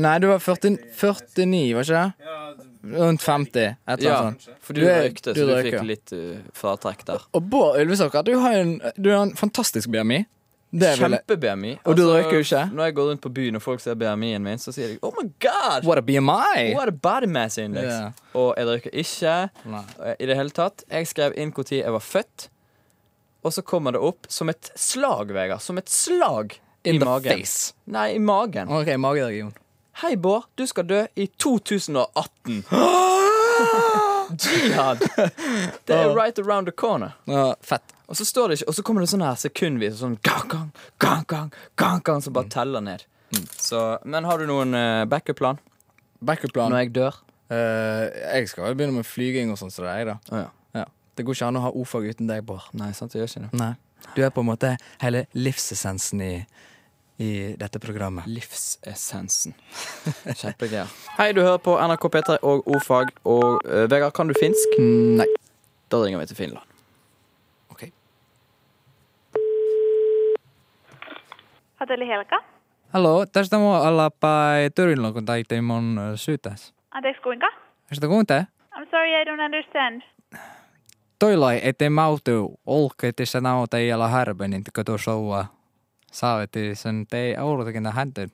nei, 0.00 0.18
du 0.18 0.26
var 0.30 0.38
40, 0.40 0.78
49, 0.96 1.74
var 1.76 1.82
ikke 1.84 1.98
det? 2.00 2.96
Rundt 2.96 3.20
50. 3.22 3.58
Et 3.60 3.76
eller 3.98 4.06
Ja, 4.08 4.16
annet 4.22 4.40
sånt. 4.46 4.56
for 4.60 4.72
du, 4.74 4.80
Du 4.80 4.86
er- 4.88 5.02
røykte, 5.02 5.34
du 5.34 5.40
så 5.40 5.46
du 5.46 5.52
røyker. 5.54 5.78
fikk 5.80 5.86
litt 5.86 6.12
uh, 6.12 6.38
fratrekk 6.54 7.04
der. 7.04 7.20
Og 7.34 7.42
Bård 7.50 7.76
Ylvisåker, 7.82 8.22
du 8.24 8.38
har 8.40 8.54
jo 8.54 8.60
en, 8.60 8.80
du 8.96 9.10
har 9.10 9.22
en 9.26 9.34
fantastisk 9.36 9.88
BMI. 9.90 10.24
Det 10.72 10.98
vil 10.98 11.10
jeg- 11.10 11.20
Kjempe-BMI. 11.26 11.78
Og 11.86 11.96
du 11.96 12.02
røyker 12.08 12.32
jo 12.32 12.38
ikke? 12.42 12.62
Når 12.74 12.84
jeg 12.84 12.94
går 12.94 13.08
rundt 13.10 13.20
på 13.22 13.32
byen 13.32 13.56
og 13.56 13.62
folk 13.62 13.80
ser 13.80 13.94
BMI-en 13.94 14.42
min, 14.42 14.58
så 14.58 14.72
sier 14.74 14.88
de 14.88 14.98
Oh 15.02 15.12
my 15.20 15.28
god! 15.40 15.84
What 15.84 15.98
a 15.98 16.02
BMI! 16.02 16.74
What 16.74 16.88
a 16.88 16.92
body 16.92 17.26
mass 17.26 17.56
index. 17.58 17.86
Ja. 17.92 18.10
Og 18.34 18.54
jeg 18.56 18.66
røyker 18.66 18.90
ikke 18.92 19.50
Nei. 19.64 19.84
eh, 20.04 20.14
i 20.20 20.26
det 20.26 20.36
hele 20.36 20.50
tatt. 20.50 20.84
Jeg 20.90 21.06
skrev 21.06 21.32
inn 21.36 21.52
når 21.52 21.70
jeg 21.70 21.92
var 21.92 22.00
født, 22.00 22.48
og 23.44 23.52
så 23.52 23.62
kommer 23.62 23.92
det 23.92 24.00
opp 24.02 24.26
som 24.28 24.48
et 24.48 24.70
slag, 24.74 25.28
Vegard. 25.32 25.60
Som 25.62 25.78
et 25.78 25.88
slag 25.88 26.58
In 26.86 26.96
i 26.96 26.98
the 27.02 27.04
magen. 27.08 27.32
face. 27.38 27.74
Nei, 27.90 28.08
i 28.16 28.18
magen. 28.22 28.68
Ok, 28.70 28.92
mageregion. 29.02 29.52
Hei, 30.02 30.14
Bård. 30.20 30.44
Du 30.54 30.66
skal 30.68 30.84
dø 30.86 31.00
i 31.16 31.26
2018. 31.42 32.62
Jihad! 34.38 34.98
Det 35.84 35.94
er 35.94 36.14
right 36.14 36.38
around 36.38 36.66
the 36.66 36.72
corner. 36.72 37.12
Ja, 37.24 37.54
fett. 37.60 37.94
Og 38.06 38.16
så 38.16 38.24
står 38.24 38.48
det 38.48 38.58
ikke 38.60 38.68
Og 38.70 38.74
så 38.76 38.82
kommer 38.86 39.02
det 39.02 39.08
sånn 39.10 39.22
her 39.24 39.38
sekundvis 39.40 39.96
sånn 39.98 40.16
gang, 40.22 40.46
gang, 40.50 40.68
gang, 41.02 41.24
gang, 41.30 41.48
gang, 41.80 42.02
gang 42.06 42.22
som 42.22 42.34
bare 42.36 42.50
teller 42.52 42.82
ned. 42.84 43.02
Så, 43.58 43.80
men 44.06 44.26
har 44.28 44.38
du 44.38 44.46
noen 44.46 44.74
uh, 44.76 45.04
backup-plan 45.10 45.58
Backup-plan. 46.22 46.70
når 46.72 46.84
jeg 46.84 46.92
dør? 46.96 47.16
Eh, 47.52 48.04
jeg 48.38 48.48
skal 48.50 48.70
jo 48.72 48.76
begynne 48.78 48.96
med 48.96 49.06
flyging 49.06 49.50
og 49.52 49.58
sånn 49.60 49.70
som 49.70 49.84
det 49.84 49.90
er, 49.92 49.98
jeg, 50.00 50.06
da. 50.08 50.14
Å 50.32 50.38
ja. 50.40 50.46
Ja. 50.80 50.84
Det 51.18 51.26
går 51.26 51.36
ikke 51.36 51.48
an 51.50 51.58
å 51.60 51.64
ha 51.66 51.72
ofag 51.82 52.06
uten 52.10 52.30
deg, 52.30 52.40
Bård. 52.46 52.64
Nei, 52.78 52.88
sant, 52.96 53.14
jeg 53.14 53.22
gjør 53.22 53.30
ikke 53.32 53.42
det. 53.44 53.50
Nei. 53.60 53.72
Du 54.16 54.22
er 54.24 54.32
på 54.34 54.42
en 54.42 54.48
måte 54.48 54.70
hele 55.02 55.24
livsessensen 55.36 56.22
i, 56.24 56.30
i 57.18 57.54
dette 57.58 57.78
programmet. 57.78 58.26
Livsessensen. 58.26 59.54
Kjempegreier. 60.40 60.90
Hei, 61.18 61.32
du 61.32 61.40
hører 61.40 61.60
på 61.62 61.76
NRK 61.80 62.08
P3 62.14 62.38
og 62.42 62.66
ordfag. 62.68 63.12
Og 63.24 63.62
uh, 63.64 63.84
Vegard, 63.90 64.12
kan 64.16 64.28
du 64.28 64.34
finsk? 64.40 64.76
Nei. 64.80 65.28
Da 65.92 66.02
ringer 66.02 66.20
vi 66.20 66.26
til 66.26 66.36
Finland. 66.36 66.66
Ok. 67.72 67.86
Hotelli 71.80 72.08
Helka. 72.10 72.42
Hallo, 72.92 73.26
tästä 73.26 73.58
mua 73.58 73.80
olla 73.80 74.10
päin 74.10 74.72
Tyrillä, 74.72 75.12
kun 75.12 75.24
taitte 75.24 75.60
mun 75.60 76.00
syytäs. 76.14 76.74
Anteeksi, 76.90 77.22
kuinka? 77.22 77.46
Sitä 77.92 78.06
kuunte? 78.06 78.46
I'm 78.74 78.90
sorry, 78.90 79.22
I 79.22 79.24
don't 79.24 79.44
understand. 79.44 80.02
Toilai 81.18 81.60
ettei 81.62 81.90
mautu 81.90 82.60
olkeet 82.66 83.16
se 83.24 83.40
nauta 83.40 83.78
ei 83.78 83.92
olla 83.92 84.08
härbe, 84.08 84.48
niin 84.48 84.62
kun 84.74 84.84
tuossa 84.84 85.12
on 85.12 85.44
saaveti 86.16 86.74
sen 86.74 87.06
tei 87.10 87.36
aurutakin 87.36 87.86
hänten. 87.86 88.28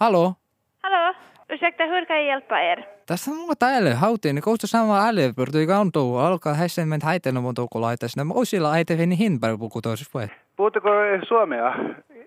Hallå? 0.00 0.34
Hallå? 0.82 1.14
Ursäkta, 1.52 1.84
hur 1.86 2.06
kan 2.06 2.16
jag 2.16 2.26
hjälpa 2.26 2.58
er? 2.60 2.82
Tässä 3.06 3.30
on 3.30 3.36
muuta 3.36 3.66
äly, 3.66 3.92
hautiin, 3.92 4.34
niin 4.34 4.42
koostus 4.42 4.70
sama 4.70 5.08
äly, 5.08 5.32
pyrtyi 5.32 5.66
kantuu, 5.66 6.16
alkaa 6.16 6.54
häsen 6.54 6.88
men 6.88 7.00
häiten 7.04 7.36
on 7.36 7.54
tuolla 7.54 7.80
laitas, 7.86 8.16
ne 8.16 8.22
osilla 8.34 8.72
äite 8.72 8.98
vini 8.98 9.18
hinpari 9.18 9.56
puku 9.56 9.82
toisessa 9.82 10.10
puhe. 10.12 10.30
Puhutteko 10.56 10.88
suomea? 11.28 11.74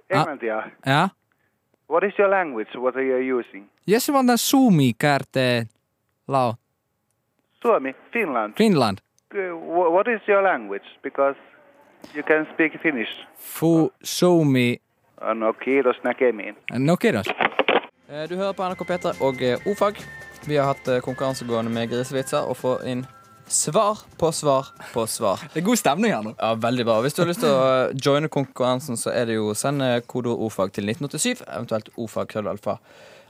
Englantia? 0.10 0.63
Ja? 0.86 1.10
What 1.89 2.04
is 2.04 2.20
your 2.20 2.30
language? 2.32 2.72
What 2.80 2.96
are 2.96 3.04
you 3.27 3.39
using? 3.39 3.70
Jos 3.88 4.10
mä 4.10 4.20
otan 4.20 4.38
suumi 4.38 4.92
kärteen, 4.98 5.68
lau, 6.27 6.54
Suomi? 7.62 7.96
Finland? 8.13 8.54
Finland, 8.58 8.98
wh- 9.34 9.92
What 9.94 10.08
is 10.08 10.30
your 10.30 10.44
language? 10.44 10.86
Because 11.04 11.39
you 12.14 12.24
can 12.24 12.46
speak 12.54 12.80
Finnish. 12.82 13.10
fu, 13.40 13.90
suumi, 14.04 14.80
Uh, 15.22 15.34
No, 15.34 15.54
kiitos 15.54 15.96
näkemiin. 16.04 16.56
no 16.78 16.96
kiitos. 16.98 17.28
Eh, 18.10 18.28
Du 18.30 18.36
hører 18.36 18.54
på 18.54 18.64
NRK 18.70 18.84
P3 18.86 19.22
og 19.22 19.36
O-fag. 19.66 19.96
Vi 20.48 20.56
har 20.56 20.66
hatt 20.74 21.02
konkurransegående 21.02 21.72
med 21.72 21.90
grisevitser 21.90 22.44
og 22.50 22.58
får 22.58 22.84
inn 22.86 23.06
svar 23.48 23.98
på 24.20 24.32
svar 24.34 24.68
på 24.94 25.06
svar. 25.08 25.40
Det 25.54 25.62
er 25.62 25.66
god 25.66 25.76
stemning 25.78 26.12
her 26.14 26.22
nå. 26.22 26.36
Ja, 26.42 26.54
veldig 26.56 26.86
bra. 26.86 27.00
Hvis 27.02 27.14
du 27.16 27.22
har 27.24 27.28
lyst 27.32 27.40
til 27.40 27.50
å 27.50 27.88
eh, 27.90 27.96
joine 28.06 28.28
konkurransen, 28.30 28.98
så 28.98 29.10
er 29.16 29.26
det 29.26 29.36
jo 29.40 29.54
send 29.54 29.82
eh, 29.82 30.02
kodeord 30.06 30.38
ordfag 30.50 30.72
til 30.74 30.84
1987, 30.90 31.42
eventuelt 31.48 31.90
ordfag 31.98 32.28
krøllalfa 32.28 32.78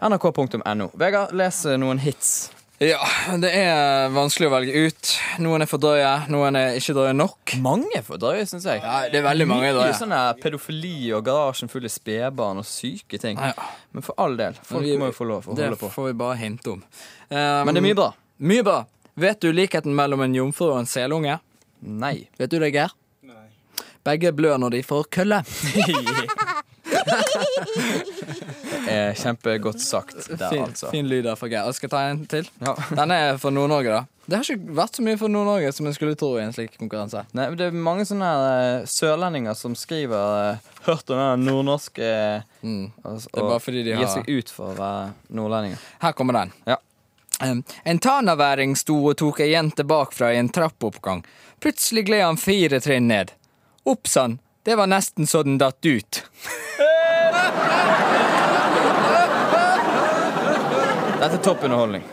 nrk.no. 0.02 0.90
Vegard, 1.00 1.32
les 1.34 1.66
eh, 1.66 1.78
noen 1.78 2.00
hits. 2.00 2.52
Ja, 2.84 3.00
det 3.40 3.52
er 3.56 4.10
vanskelig 4.12 4.50
å 4.50 4.52
velge 4.52 4.82
ut. 4.90 5.12
Noen 5.40 5.64
er 5.64 5.70
for 5.72 5.80
drøye, 5.80 6.10
noen 6.34 6.58
er 6.60 6.74
ikke 6.76 6.96
drøye 6.98 7.14
nok. 7.16 7.54
Mange 7.64 7.88
er 7.96 8.04
for 8.04 8.20
drøye, 8.20 8.44
syns 8.50 8.66
jeg. 8.68 8.82
Ja, 8.84 8.98
det 9.08 9.22
er 9.22 9.24
veldig 9.30 9.48
mange 9.48 9.70
Mye 9.70 9.76
drøye. 9.78 9.94
sånn 9.96 10.12
her 10.12 10.34
pedofili 10.44 11.14
og 11.16 11.24
garasjen 11.24 11.72
full 11.72 11.88
av 11.88 11.94
spedbarn 11.94 12.60
og 12.60 12.68
syke 12.68 13.20
ting. 13.22 13.40
Ja. 13.40 13.54
Men 13.96 14.04
for 14.04 14.14
all 14.20 14.36
del, 14.36 14.60
folk 14.62 14.84
Vi- 14.84 14.98
må 15.00 15.08
jo 15.08 15.16
få 15.16 15.28
lov 15.30 15.46
å 15.48 15.56
Det 15.56 15.64
holde 15.70 15.80
på. 15.80 15.90
får 15.94 16.06
vi 16.08 16.14
bare 16.20 16.36
hinte 16.38 16.68
om. 16.74 16.84
Um, 17.32 17.66
Men 17.66 17.74
det 17.76 17.78
er 17.78 17.88
mye 17.88 17.96
bra. 17.96 18.14
Mye 18.42 18.64
bra. 18.64 18.86
Vet 19.16 19.40
du 19.40 19.54
likheten 19.54 19.96
mellom 19.96 20.22
en 20.24 20.34
jomfru 20.36 20.72
og 20.74 20.80
en 20.80 20.86
selunge? 20.86 21.40
Nei. 21.82 22.28
Vet 22.38 22.50
du 22.50 22.60
det, 22.60 22.74
Geir? 22.74 22.90
Begge 24.06 24.32
blør 24.36 24.60
når 24.60 24.70
de 24.72 24.82
får 24.84 25.08
kølle. 25.10 25.40
Er 28.88 29.14
kjempegodt 29.18 29.82
sagt 29.82 30.16
der, 30.30 30.50
Fin, 30.52 30.64
altså. 30.68 30.90
fin 30.94 31.08
lyd 31.10 31.24
der 31.26 31.38
fra 31.40 31.48
Geir. 31.50 31.72
Jeg 31.82 31.90
ta 31.92 32.02
en 32.12 32.26
til. 32.30 32.48
Ja. 32.62 32.74
Den 32.98 33.12
er 33.16 33.38
for 33.42 33.54
Nord-Norge, 33.56 33.90
da. 33.96 34.04
Det 34.26 34.38
har 34.40 34.48
ikke 34.56 34.76
vært 34.78 34.98
så 34.98 35.04
mye 35.06 35.18
for 35.22 35.30
Nord-Norge 35.30 35.72
som 35.76 35.86
en 35.90 35.94
skulle 35.94 36.16
tro 36.18 36.32
i 36.40 36.44
en 36.44 36.54
slik 36.56 36.78
konkurranse. 36.82 37.22
Nei, 37.38 37.46
men 37.52 37.58
Det 37.60 37.68
er 37.70 37.76
mange 37.78 38.06
sånne 38.10 38.30
eh, 38.82 38.86
sørlendinger 38.90 39.54
som 39.58 39.76
skriver 39.78 40.54
eh, 40.56 40.72
'hørt 40.88 41.10
om 41.14 41.18
den 41.22 41.46
nordnorske' 41.50 42.44
Mm. 42.66 42.92
og, 43.06 43.62
fordi 43.62 43.84
de 43.84 43.92
gir 43.92 43.98
har- 44.02 44.08
seg 44.16 44.26
ut 44.30 44.50
for 44.50 44.74
å 44.74 44.78
være 44.78 45.14
nordlendinger. 45.30 45.78
Her 46.02 46.12
kommer 46.14 46.34
den. 46.34 46.52
Ja. 46.66 46.78
Um, 47.44 47.64
en 47.86 48.00
tanaværing 48.00 48.76
sto 48.78 48.96
og 49.10 49.18
tok 49.18 49.42
ei 49.42 49.52
jente 49.52 49.84
bakfra 49.84 50.32
i 50.34 50.38
en 50.40 50.50
trappoppgang. 50.50 51.24
Plutselig 51.62 52.06
gled 52.08 52.24
han 52.24 52.38
fire 52.38 52.80
trinn 52.80 53.08
ned. 53.08 53.32
Opp 53.86 54.08
sann, 54.08 54.40
det 54.64 54.76
var 54.78 54.88
nesten 54.88 55.28
så 55.28 55.44
den 55.44 55.58
datt 55.60 55.86
ut. 55.86 56.24
Dette 61.22 61.38
er 61.40 61.44
topp 61.44 61.64
underholdning. 61.66 62.04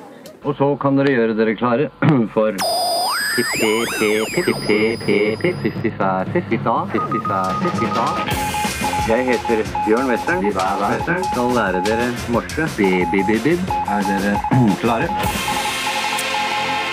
Og 0.42 0.56
så 0.58 0.66
kan 0.82 0.96
dere 0.98 1.12
gjøre 1.14 1.34
dere 1.38 1.54
klare 1.58 1.90
for 2.34 2.56
Jeg 9.08 9.24
heter 9.26 9.62
Bjørn 9.86 10.10
Western. 10.10 10.44
Western 10.44 11.24
skal 11.30 11.54
lære 11.56 11.80
dere 11.86 12.08
morse. 12.32 12.68
Bi-bi-bi-bib. 12.76 13.62
Er 13.88 14.04
dere 14.08 14.34
klare? 14.82 15.08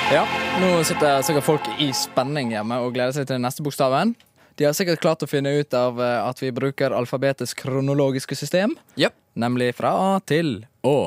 Ja, 0.09 0.23
Nå 0.59 0.69
sitter 0.83 1.21
sikkert 1.23 1.45
folk 1.45 1.67
i 1.79 1.91
spenning 1.95 2.49
hjemme 2.51 2.79
og 2.83 2.95
gleder 2.95 3.13
seg 3.15 3.27
til 3.29 3.37
den 3.37 3.45
neste 3.45 3.63
bokstaven. 3.63 4.15
De 4.59 4.65
har 4.67 4.73
sikkert 4.75 4.99
klart 4.99 5.23
å 5.23 5.27
finne 5.29 5.53
ut 5.55 5.73
av 5.77 6.01
eh, 6.03 6.17
at 6.19 6.41
vi 6.43 6.51
bruker 6.51 6.91
alfabetets 6.91 7.53
kronologiske 7.55 8.35
system. 8.35 8.75
Yep. 8.99 9.15
Nemlig 9.39 9.71
fra 9.77 9.93
A 9.95 10.09
til 10.19 10.65
Å. 10.83 10.97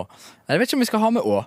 Jeg 0.49 0.63
vet 0.63 0.71
ikke 0.71 0.79
om 0.79 0.85
vi 0.87 0.89
skal 0.89 1.05
ha 1.05 1.11
med 1.19 1.27
Å. 1.29 1.43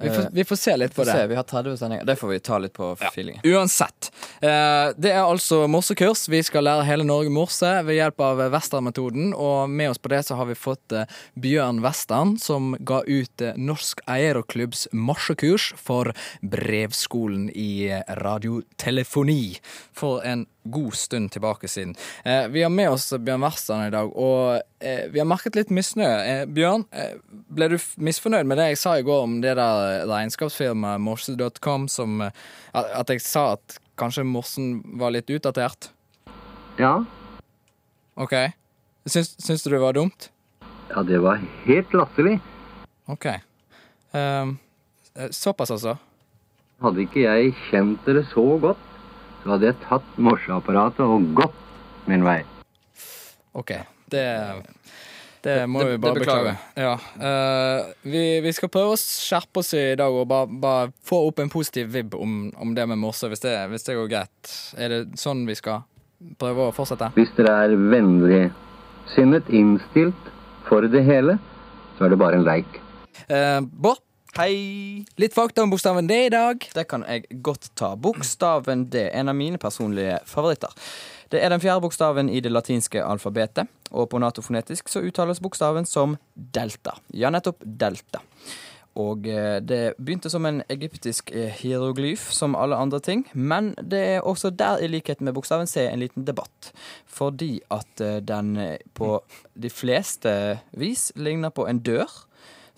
Vi 0.00 0.10
får, 0.10 0.26
vi 0.32 0.44
får 0.44 0.56
se 0.56 0.76
litt 0.76 0.94
på 0.94 1.04
det. 1.04 1.12
se, 1.12 1.26
vi 1.26 1.34
har 1.34 1.42
30 1.42 1.76
sendinger. 1.76 2.04
Det 2.04 2.16
får 2.16 2.28
vi 2.28 2.38
ta 2.40 2.58
litt 2.58 2.72
på 2.72 2.86
feelingen. 2.96 3.42
Uansett. 3.44 4.08
Eh, 4.40 4.90
det 4.96 5.12
er 5.12 5.20
altså 5.20 5.66
morsekurs. 5.68 6.24
Vi 6.32 6.40
skal 6.42 6.64
lære 6.64 6.86
hele 6.88 7.04
Norge 7.04 7.28
morse 7.32 7.68
ved 7.84 7.98
hjelp 7.98 8.24
av 8.24 8.40
Western-metoden. 8.54 9.34
Og 9.36 9.68
med 9.68 9.92
oss 9.92 10.00
på 10.00 10.08
det 10.12 10.22
så 10.26 10.38
har 10.40 10.48
vi 10.48 10.56
fått 10.56 10.96
eh, 10.96 11.04
Bjørn 11.36 11.82
Western, 11.84 12.38
som 12.40 12.72
ga 12.80 13.02
ut 13.04 13.44
eh, 13.44 13.58
Norsk 13.60 14.00
Eieroklubbs 14.08 14.88
morsekurs 14.96 15.74
for 15.76 16.14
Brevskolen 16.40 17.50
i 17.52 17.90
eh, 17.92 18.00
radiotelefoni 18.24 19.60
for 19.92 20.24
en 20.24 20.48
god 20.64 20.94
stund 20.94 21.30
tilbake 21.32 21.68
siden. 21.68 21.94
Eh, 22.24 22.48
vi 22.48 22.62
har 22.62 22.70
med 22.70 22.90
oss 22.90 23.08
Bjørn 23.12 23.44
Western 23.44 23.86
i 23.86 23.92
dag, 23.94 24.10
og 24.16 24.60
eh, 24.80 25.06
vi 25.12 25.18
har 25.22 25.28
merket 25.28 25.56
litt 25.56 25.70
misnøye. 25.72 26.18
Eh, 26.24 26.42
Bjørn, 26.46 26.84
eh, 26.92 27.14
ble 27.48 27.70
du 27.72 27.78
misfornøyd 27.96 28.48
med 28.48 28.60
det 28.60 28.70
jeg 28.72 28.80
sa 28.82 28.96
i 28.98 29.06
går 29.06 29.22
om 29.24 29.38
det 29.44 29.54
der 29.58 30.04
regnskapsfirmaet 30.10 31.00
morse.com, 31.00 31.88
som 31.88 32.20
eh, 32.26 32.34
at 32.74 32.92
at 33.00 33.14
jeg 33.14 33.24
sa 33.24 33.52
at 33.56 33.78
kanskje 34.00 34.24
morsen 34.28 34.82
var 35.00 35.14
litt 35.14 35.30
utdatert? 35.32 35.90
Ja, 36.78 37.00
OK. 38.20 38.36
Syns, 39.08 39.32
syns 39.40 39.64
du 39.64 39.70
det 39.72 39.80
var 39.80 39.96
dumt? 39.96 40.30
ja, 40.90 41.02
det 41.02 41.18
var 41.22 41.40
helt 41.64 41.92
latterlig. 41.94 42.40
OK. 43.06 43.26
Eh, 43.26 44.46
såpass, 45.30 45.70
altså? 45.70 45.96
Hadde 46.82 47.04
ikke 47.04 47.22
jeg 47.26 47.52
kjent 47.68 48.06
dere 48.06 48.24
så 48.30 48.44
godt, 48.62 48.80
så 49.42 49.54
hadde 49.54 49.70
jeg 49.70 49.80
tatt 49.86 50.16
morseapparatet 50.20 51.04
og 51.04 51.30
gått 51.38 52.08
min 52.10 52.24
vei. 52.26 52.40
OK. 53.56 53.72
Det 54.10 54.26
det 55.42 55.66
må 55.68 55.80
det- 55.80 55.92
vi 55.92 55.98
bare 55.98 56.14
beklage. 56.20 56.56
Ja. 56.76 56.94
Uh, 57.16 57.92
vi, 58.02 58.40
vi 58.44 58.52
skal 58.52 58.68
prøve 58.68 58.92
å 58.92 58.98
skjerpe 59.00 59.62
oss 59.62 59.72
i 59.74 59.94
dag 59.96 60.12
og 60.12 60.28
bare, 60.28 60.46
bare 60.60 60.90
få 61.06 61.22
opp 61.30 61.40
en 61.40 61.48
positiv 61.48 61.88
vib 61.94 62.14
om, 62.14 62.50
om 62.60 62.74
det 62.76 62.86
med 62.90 63.00
morse, 63.00 63.24
hvis 63.28 63.40
det, 63.40 63.54
hvis 63.72 63.86
det 63.86 63.96
går 63.96 64.10
greit. 64.12 64.52
Er 64.76 64.92
det 64.92 65.00
sånn 65.20 65.46
vi 65.48 65.56
skal 65.56 65.86
prøve 66.40 66.68
å 66.68 66.74
fortsette? 66.76 67.08
Hvis 67.16 67.32
dere 67.38 67.56
er 67.64 67.76
vennligsinnet 67.94 69.48
innstilt 69.48 70.28
for 70.68 70.84
det 70.84 71.06
hele, 71.08 71.38
så 71.96 72.04
er 72.04 72.12
det 72.12 72.20
bare 72.20 72.36
en 72.36 72.44
leik. 72.44 72.80
Uh, 73.30 73.64
Bård, 73.64 74.04
Hei! 74.38 75.02
litt 75.18 75.34
fakta 75.34 75.64
om 75.64 75.72
bokstaven 75.72 76.06
D 76.06 76.14
i 76.28 76.30
dag. 76.30 76.62
Det 76.70 76.84
kan 76.86 77.02
jeg 77.02 77.24
godt 77.42 77.72
ta. 77.74 77.96
Bokstaven 77.98 78.84
D, 78.86 79.08
en 79.10 79.32
av 79.32 79.34
mine 79.34 79.58
personlige 79.58 80.20
favoritter. 80.30 80.70
Det 81.34 81.40
er 81.42 81.50
den 81.50 81.58
fjerde 81.58 81.82
bokstaven 81.82 82.30
i 82.30 82.38
det 82.38 82.52
latinske 82.52 83.02
alfabetet, 83.02 83.66
og 83.90 84.06
på 84.12 84.20
natofonetisk 84.22 84.92
så 84.92 85.02
uttales 85.02 85.42
bokstaven 85.42 85.82
som 85.82 86.14
delta. 86.34 86.94
Ja, 87.10 87.32
nettopp 87.34 87.58
delta. 87.66 88.22
Og 89.02 89.26
eh, 89.26 89.58
det 89.66 89.96
begynte 89.98 90.30
som 90.30 90.46
en 90.46 90.62
egyptisk 90.70 91.34
eh, 91.34 91.50
hieroglyf, 91.50 92.30
som 92.30 92.54
alle 92.54 92.78
andre 92.78 93.02
ting. 93.02 93.26
Men 93.34 93.74
det 93.82 94.04
er 94.14 94.22
også 94.22 94.54
der, 94.54 94.78
i 94.78 94.94
likhet 94.94 95.26
med 95.26 95.34
bokstaven 95.34 95.66
C, 95.66 95.88
en 95.90 96.06
liten 96.06 96.22
debatt. 96.26 96.70
Fordi 97.10 97.56
at 97.74 97.98
eh, 97.98 98.22
den 98.22 98.54
på 98.94 99.16
de 99.58 99.74
fleste 99.74 100.60
vis 100.70 101.10
ligner 101.18 101.50
på 101.50 101.66
en 101.66 101.82
dør 101.82 102.29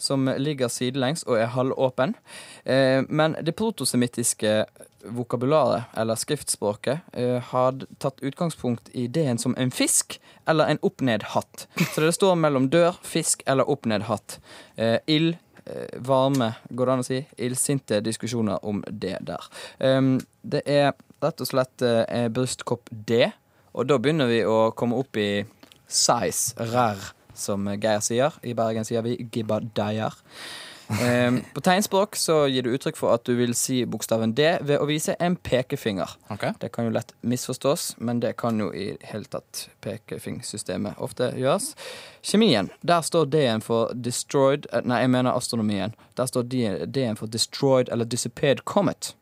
som 0.03 0.27
ligger 0.39 0.71
sidelengs 0.73 1.25
og 1.29 1.39
er 1.39 1.53
halvåpen. 1.55 2.17
Eh, 2.65 3.03
men 3.09 3.37
det 3.43 3.55
protosemittiske 3.59 4.65
vokabularet, 5.03 5.91
eller 5.99 6.19
skriftspråket, 6.19 7.01
eh, 7.13 7.39
har 7.53 7.79
tatt 7.99 8.23
utgangspunkt 8.23 8.91
i 8.93 9.05
ideen 9.05 9.39
som 9.39 9.55
en 9.59 9.71
fisk 9.71 10.21
eller 10.47 10.71
en 10.71 10.83
opp-ned-hatt. 10.83 11.67
Så 11.95 12.01
det 12.01 12.15
står 12.15 12.37
mellom 12.39 12.69
dør, 12.71 12.99
fisk 13.03 13.43
eller 13.47 13.71
opp-ned-hatt. 13.71 14.39
Eh, 14.77 14.99
ild, 15.07 15.37
varme, 16.03 16.49
går 16.75 16.87
det 16.87 16.93
an 16.93 17.03
å 17.05 17.07
si? 17.07 17.19
Illsinte 17.39 18.01
diskusjoner 18.03 18.65
om 18.67 18.81
det 18.91 19.21
der. 19.23 19.45
Um, 19.79 20.17
det 20.43 20.65
er 20.67 20.89
rett 21.23 21.41
og 21.45 21.47
slett 21.47 21.85
brystkopp 22.35 22.91
D, 22.91 23.29
og 23.71 23.87
da 23.87 24.01
begynner 24.03 24.27
vi 24.27 24.41
å 24.43 24.73
komme 24.75 24.99
opp 24.99 25.17
i 25.23 25.45
size, 25.87 26.57
rar, 26.73 27.13
som 27.35 27.67
Geir 27.81 28.01
sier. 28.05 28.33
I 28.43 28.55
Bergen 28.59 28.85
sier 28.89 29.03
vi 29.07 29.17
gibbadeier. 29.33 30.13
Um, 30.93 31.39
på 31.55 31.63
tegnspråk 31.65 32.19
så 32.21 32.35
gir 32.53 32.67
du 32.67 32.73
uttrykk 32.75 32.99
for 32.99 33.15
at 33.15 33.23
du 33.25 33.31
vil 33.39 33.55
si 33.57 33.79
bokstaven 33.89 34.35
D 34.37 34.59
ved 34.61 34.83
å 34.83 34.85
vise 34.91 35.15
en 35.25 35.39
pekefinger. 35.41 36.11
Okay. 36.35 36.53
Det 36.61 36.69
kan 36.75 36.85
jo 36.85 36.93
lett 36.93 37.15
misforstås, 37.25 37.95
men 38.03 38.21
det 38.21 38.35
kan 38.43 38.59
jo 38.61 38.67
i 38.77 38.91
hele 39.09 39.25
tatt 39.33 39.69
pekefingsystemet 39.81 41.01
ofte 41.01 41.31
gjøres. 41.39 41.71
Kjemien, 42.21 42.69
der 42.85 43.01
står 43.07 43.31
D-en 43.33 43.65
for 43.65 43.95
destroyed 43.95 44.69
eh, 44.73 44.85
Nei, 44.85 45.01
jeg 45.07 45.15
mener 45.15 45.33
astronomien. 45.39 45.95
Der 46.19 46.29
står 46.29 46.43
D- 46.53 46.87
D-en 46.93 47.17
for 47.17 47.31
destroyed 47.33 47.89
eller 47.89 48.05
disappeared 48.05 48.65
comet. 48.69 49.15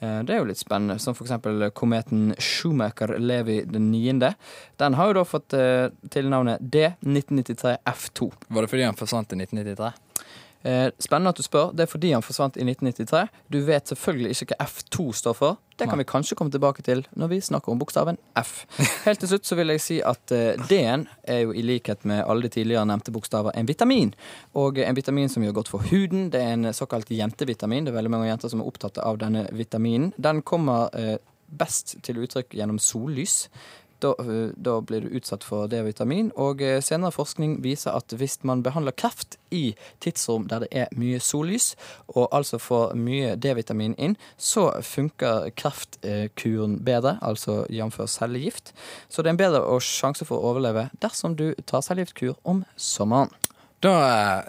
Eh, 0.00 0.22
Det 0.24 0.34
er 0.34 0.38
jo 0.40 0.48
litt 0.48 0.60
spennende, 0.60 0.98
som 0.98 1.14
eksempel 1.26 1.70
kometen 1.76 2.34
Schumacher-Levi 2.38 3.64
den 3.70 3.90
niende. 3.92 4.34
Den 4.80 4.94
har 4.94 5.10
jo 5.10 5.18
da 5.20 5.24
fått 5.28 5.52
eh, 5.56 5.88
tilnavnet 6.10 6.60
D1993 6.60 7.76
F2. 7.84 8.30
Var 8.48 8.62
det 8.62 8.70
fordi 8.72 8.86
han 8.88 8.96
forsvant 8.98 9.32
i 9.32 9.40
1993? 9.42 9.92
Eh, 10.64 10.90
Spennende 11.00 11.32
at 11.32 11.38
du 11.40 11.42
spør. 11.42 11.72
Det 11.72 11.86
er 11.86 11.90
fordi 11.90 12.12
han 12.12 12.24
forsvant 12.24 12.58
i 12.60 12.64
1993. 12.66 13.28
Du 13.52 13.60
vet 13.64 13.88
selvfølgelig 13.88 14.34
ikke 14.36 14.58
hva 14.58 14.66
F2 14.66 15.06
står 15.16 15.36
for. 15.38 15.58
Det 15.80 15.88
kan 15.88 15.96
vi 15.96 16.04
kanskje 16.04 16.36
komme 16.36 16.52
tilbake 16.52 16.82
til 16.84 17.06
når 17.16 17.30
vi 17.32 17.38
snakker 17.40 17.72
om 17.72 17.78
bokstaven 17.80 18.18
F. 18.36 18.66
Helt 19.06 19.22
til 19.22 19.30
slutt 19.30 19.48
så 19.48 19.56
vil 19.56 19.72
jeg 19.72 19.80
si 19.80 19.96
at 20.04 20.34
eh, 20.36 20.60
D-en 20.68 21.06
er 21.24 21.46
jo 21.46 21.54
i 21.56 21.64
likhet 21.64 22.04
med 22.04 22.20
alle 22.26 22.44
de 22.44 22.52
tidligere 22.52 22.84
nevnte 22.90 23.14
bokstaver 23.14 23.56
en 23.56 23.68
vitamin. 23.70 24.12
Og 24.60 24.78
en 24.84 24.96
vitamin 24.98 25.32
som 25.32 25.46
gjør 25.46 25.56
godt 25.62 25.72
for 25.72 25.88
huden. 25.88 26.28
Det 26.34 26.42
er 26.42 26.52
en 26.58 26.74
såkalt 26.76 27.08
jentevitamin. 27.08 27.88
Det 27.88 27.94
er 27.94 28.00
veldig 28.02 28.12
mange 28.12 28.28
jenter 28.28 28.52
som 28.52 28.60
er 28.60 28.68
opptatt 28.68 29.00
av 29.00 29.20
denne 29.22 29.46
vitaminen. 29.56 30.12
Den 30.20 30.42
kommer 30.42 30.92
eh, 30.92 31.16
best 31.48 31.96
til 32.04 32.20
uttrykk 32.20 32.52
gjennom 32.60 32.78
sollys. 32.78 33.46
Da, 34.00 34.14
da 34.56 34.78
blir 34.80 35.04
du 35.04 35.16
utsatt 35.18 35.44
for 35.44 35.68
D-vitamin, 35.68 36.30
og 36.40 36.62
eh, 36.64 36.78
senere 36.84 37.12
forskning 37.12 37.58
viser 37.64 37.92
at 37.96 38.14
hvis 38.16 38.38
man 38.48 38.62
behandler 38.64 38.96
kreft 38.96 39.36
i 39.52 39.74
tidsrom 40.00 40.46
der 40.48 40.64
det 40.64 40.70
er 40.72 40.94
mye 40.96 41.20
sollys, 41.20 41.74
og 42.08 42.30
altså 42.32 42.60
får 42.62 42.94
mye 42.96 43.34
D-vitamin 43.36 43.96
inn, 43.98 44.16
så 44.40 44.70
funker 44.86 45.50
kreftkuren 45.60 46.78
bedre, 46.86 47.18
altså 47.20 47.64
jf. 47.68 48.00
cellegift. 48.08 48.72
Så 49.08 49.22
det 49.22 49.32
er 49.32 49.36
en 49.36 49.44
bedre 49.44 49.80
sjanse 49.84 50.24
for 50.28 50.40
å 50.40 50.54
overleve 50.54 50.88
dersom 51.02 51.36
du 51.36 51.50
tar 51.66 51.84
cellegiftkur 51.84 52.38
om 52.48 52.64
sommeren. 52.76 53.32
Da 53.80 53.92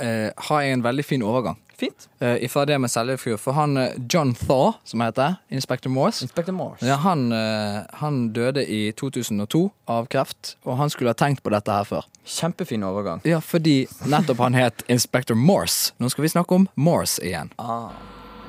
eh, 0.04 0.30
har 0.48 0.64
jeg 0.64 0.76
en 0.76 0.84
veldig 0.84 1.06
fin 1.08 1.24
overgang. 1.24 1.60
Fint. 1.82 2.10
Eh, 2.20 2.44
ifra 2.44 2.62
det 2.65 2.76
med 2.78 2.91
Seljefjord. 2.91 3.39
For 3.41 3.58
han 3.58 3.78
eh, 3.78 3.96
John 4.10 4.36
Thaw, 4.38 4.76
som 4.84 5.02
heter 5.02 5.39
Inspector 5.50 5.89
Morse 5.89 6.22
Inspector 6.28 6.54
Morse. 6.54 6.86
ja, 6.86 6.96
han, 7.02 7.32
eh, 7.32 7.80
han 7.94 8.20
døde 8.34 8.62
i 8.70 8.91
2002 8.91 9.72
av 9.89 10.06
kreft, 10.06 10.58
og 10.62 10.78
han 10.78 10.91
skulle 10.94 11.10
ha 11.10 11.17
tenkt 11.17 11.41
på 11.41 11.50
dette 11.50 11.74
her 11.74 11.88
før. 11.89 12.06
Kjempefin 12.22 12.84
overgang. 12.86 13.24
Ja, 13.26 13.39
fordi 13.41 13.88
nettopp 14.06 14.44
han 14.46 14.54
het 14.54 14.84
Inspector 14.94 15.34
Morse. 15.36 15.96
Nå 15.98 16.12
skal 16.13 16.28
vi 16.28 16.30
snakke 16.30 16.60
om 16.60 16.67
Morse 16.78 17.24
igjen. 17.26 17.50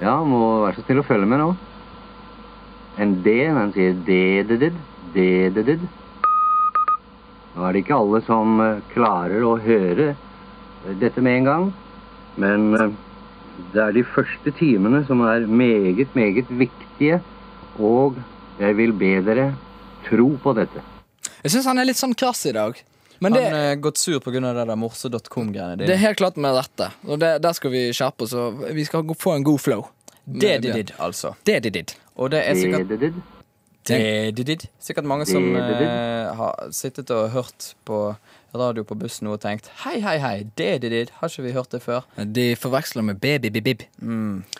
Ja, 0.03 0.18
må 0.29 0.40
være 0.66 0.77
så 0.77 0.85
snill 0.85 1.01
å 1.01 1.07
følge 1.09 1.29
med 1.31 1.40
nå. 1.40 1.47
En 3.01 3.14
D, 3.25 3.33
den 3.49 3.73
sier 3.73 3.97
dededid, 4.05 4.77
dededid. 5.14 5.87
Nå 7.55 7.64
er 7.64 7.73
det 7.73 7.81
ikke 7.87 7.97
alle 7.97 8.21
som 8.29 8.61
klarer 8.92 9.40
å 9.49 9.55
høre 9.64 10.11
dette 11.01 11.25
med 11.25 11.40
en 11.40 11.49
gang, 11.49 11.66
men 12.37 12.92
det 13.73 13.83
er 13.83 13.93
de 13.97 14.05
første 14.05 14.53
timene 14.59 15.03
som 15.09 15.21
er 15.27 15.47
meget, 15.47 16.15
meget 16.17 16.49
viktige, 16.51 17.21
og 17.79 18.17
jeg 18.61 18.77
vil 18.77 18.93
be 18.93 19.12
dere 19.27 19.51
tro 20.09 20.33
på 20.43 20.55
dette. 20.57 20.83
Jeg 21.43 21.55
syns 21.55 21.69
han 21.71 21.81
er 21.83 21.88
litt 21.88 22.01
sånn 22.01 22.15
krass 22.19 22.45
i 22.47 22.55
dag. 22.57 22.79
Men 23.23 23.37
Han 23.37 23.55
er 23.55 23.77
gått 23.79 23.99
sur 23.99 24.19
pga. 24.19 24.41
det 24.41 24.67
der 24.67 24.77
morse.com-greiene 24.77 25.87
det 25.87 25.95
er 25.95 26.01
helt 26.03 26.19
klart 26.19 26.37
med 26.37 26.57
dette, 26.59 26.91
Og 27.07 27.21
det, 27.21 27.37
der 27.43 27.53
skal 27.53 27.71
vi 27.71 27.93
skjerpe 27.95 28.27
oss, 28.27 28.33
og 28.35 28.65
vi 28.75 28.85
skal 28.85 29.07
få 29.15 29.37
en 29.37 29.45
god 29.47 29.61
flow. 29.61 29.87
Det 30.27 30.62
de 30.62 30.73
did, 30.73 30.91
altså. 30.99 31.35
Det 31.47 31.62
de 31.62 31.71
did. 31.71 31.95
Og 32.17 32.31
det 32.31 32.43
er 32.47 32.55
sikkert 32.55 32.88
did. 32.88 33.15
Det 33.87 34.37
de 34.37 34.45
did. 34.45 34.67
Sikkert 34.81 35.05
mange 35.05 35.27
som 35.27 35.43
Det 35.43 35.87
eh, 35.87 36.35
har 36.38 36.69
sittet 36.71 37.11
og 37.11 37.31
hørt 37.31 37.75
på 37.85 38.15
radio 38.59 38.85
på 38.85 38.97
bussen 39.01 39.31
og 39.31 39.41
tenkt 39.43 39.71
Hei, 39.85 39.99
hei, 40.05 40.19
hei, 40.21 40.35
det 40.59 40.83
de 40.83 40.91
did. 40.93 41.12
Har 41.19 41.33
ikke 41.33 41.47
vi 41.47 41.55
hørt 41.57 41.73
det 41.73 41.83
før? 41.85 42.05
De 42.17 42.53
forveksler 42.57 43.07
med 43.07 43.21
baby-bib-bib. 43.23 43.87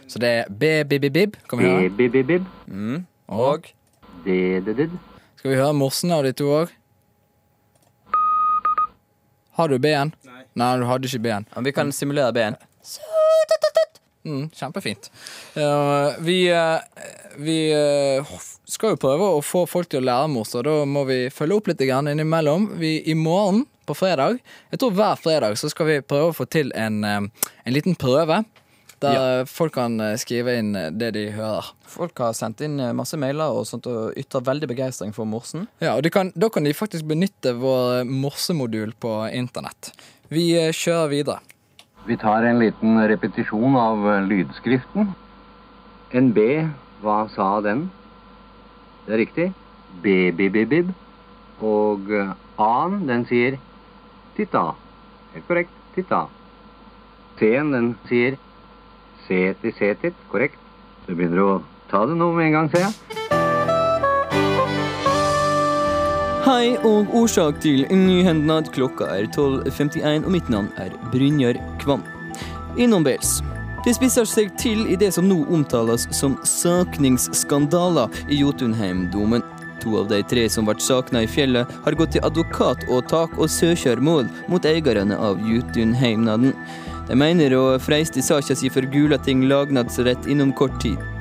Så 0.09 0.23
det 0.23 0.29
er 0.41 0.49
baby-bib-bib. 0.49 1.37
Kan 1.51 1.61
vi 1.61 1.69
høre? 1.69 2.45
Mm. 2.67 3.05
Og 3.29 3.73
Dededid. 4.25 4.91
Skal 5.37 5.51
vi 5.51 5.57
høre 5.59 5.75
morsen 5.75 6.13
av 6.15 6.23
de 6.27 6.33
to 6.37 6.47
òg? 6.55 6.71
Har 9.59 9.69
du 9.69 9.79
B-en? 9.83 10.15
Nei. 10.25 10.45
Nei, 10.55 10.71
du 10.79 10.87
hadde 10.89 11.09
ikke 11.11 11.25
B-en. 11.27 11.49
ja, 11.51 11.65
vi 11.67 11.73
kan 11.75 11.93
simulere 11.93 12.33
B-en. 12.33 12.57
Mm, 14.23 14.51
kjempefint. 14.55 15.11
Uh, 15.57 16.15
vi 16.23 16.47
uh, 16.55 16.79
vi 17.43 17.57
uh, 17.75 18.35
skal 18.71 18.95
jo 18.95 19.01
prøve 19.03 19.27
å 19.35 19.41
få 19.43 19.65
folk 19.67 19.91
til 19.91 19.99
å 19.99 20.07
lære 20.07 20.29
morser. 20.31 20.63
da 20.63 20.85
må 20.87 21.03
vi 21.09 21.27
følge 21.35 21.59
opp 21.59 21.71
litt 21.73 21.83
innimellom. 21.83 22.69
Vi, 22.79 23.03
I 23.11 23.15
morgen, 23.19 23.65
på 23.87 23.97
fredag, 23.99 24.39
jeg 24.71 24.83
tror 24.83 24.97
hver 24.97 25.21
fredag, 25.21 25.57
så 25.61 25.71
skal 25.73 25.89
vi 25.89 26.01
prøve 26.05 26.31
å 26.31 26.37
få 26.37 26.47
til 26.51 26.73
en, 26.79 27.03
en 27.05 27.75
liten 27.75 27.99
prøve. 27.99 28.43
Der 29.03 29.45
folk 29.51 29.75
kan 29.75 29.99
eh, 30.01 30.17
skrive 30.21 30.55
inn 30.61 30.75
eh, 30.79 30.91
det 30.95 31.13
de 31.17 31.27
hører. 31.35 31.73
Folk 31.91 32.19
har 32.23 32.35
sendt 32.39 32.63
inn 32.65 32.79
eh, 32.81 32.95
masse 32.97 33.19
mailer 33.21 33.55
og 33.55 33.67
sånt 33.69 33.89
og 33.91 34.19
ytrer 34.19 34.45
veldig 34.47 34.69
begeistring 34.71 35.15
for 35.17 35.29
morsen. 35.29 35.67
Ja, 35.83 35.97
og 35.97 36.05
de 36.07 36.13
kan, 36.15 36.33
Da 36.39 36.51
kan 36.53 36.67
de 36.67 36.75
faktisk 36.77 37.09
benytte 37.11 37.57
vår 37.59 38.05
morsemodul 38.09 38.95
på 39.03 39.17
internett. 39.35 39.93
Vi 40.33 40.53
kjører 40.71 41.11
videre. 41.13 41.41
Vi 42.07 42.17
tar 42.19 42.47
en 42.47 42.63
liten 42.63 42.99
repetisjon 43.11 43.77
av 43.79 44.07
lydskriften. 44.27 45.13
En 46.13 46.31
B, 46.35 46.47
hva 47.03 47.25
sa 47.35 47.55
den? 47.65 47.87
Det 49.07 49.15
er 49.15 49.23
riktig. 49.23 49.51
B-bib-bib. 50.03 50.91
Og 51.63 52.11
A-en, 52.59 53.05
den 53.07 53.27
sier 53.29 53.59
titta. 54.37 54.73
Helt 55.35 55.47
korrekt. 55.49 55.71
Titta. 55.95 56.27
C-en, 57.39 57.73
den 57.73 57.95
sier 58.09 58.39
seti 59.27 59.73
setit. 59.79 60.15
Korrekt. 60.33 60.59
Du 61.07 61.15
begynner 61.15 61.43
å 61.43 61.53
ta 61.91 62.05
det 62.07 62.17
nå 62.19 62.31
med 62.37 62.51
en 62.51 62.59
gang, 62.59 62.71
ser 62.73 62.87
jeg. 62.87 62.95
Hei 66.43 66.75
og 66.83 67.13
årsak 67.15 67.61
til 67.63 67.85
nyhendnad. 67.91 68.73
Klokka 68.75 69.07
er 69.15 69.29
12.51, 69.31 70.27
og 70.27 70.31
mitt 70.35 70.49
navn 70.51 70.73
er 70.83 70.95
Brynjar 71.13 71.59
Kvam. 71.83 72.03
Innombels. 72.81 73.41
Det 73.83 73.95
spisser 73.97 74.27
seg 74.29 74.53
til 74.59 74.85
i 74.91 74.97
det 74.99 75.09
som 75.15 75.27
nå 75.27 75.41
omtales 75.51 76.09
som 76.15 76.37
sakningsskandaler 76.47 78.11
i 78.31 78.39
Jotunheimdomen. 78.39 79.43
To 79.83 79.99
av 79.99 80.11
de 80.13 80.23
tre 80.23 80.49
som 80.51 80.69
ble 80.69 80.79
sakna 80.83 81.25
i 81.25 81.31
fjellet, 81.31 81.71
har 81.85 81.99
gått 81.99 82.15
til 82.17 82.27
advokatåtak 82.27 83.35
og 83.39 83.51
søkjermål 83.51 84.31
mot 84.53 84.67
eierne 84.69 85.19
av 85.19 85.43
Jutunheimnaden. 85.43 86.55
De 87.09 87.19
mener 87.19 87.57
å 87.59 87.65
freiste 87.83 88.23
saka 88.23 88.55
si 88.57 88.71
for 88.71 88.87
Gulating 88.95 89.49
lagnadsrett 89.51 90.31
innom 90.31 90.55
kort 90.55 90.79
tid. 90.85 91.12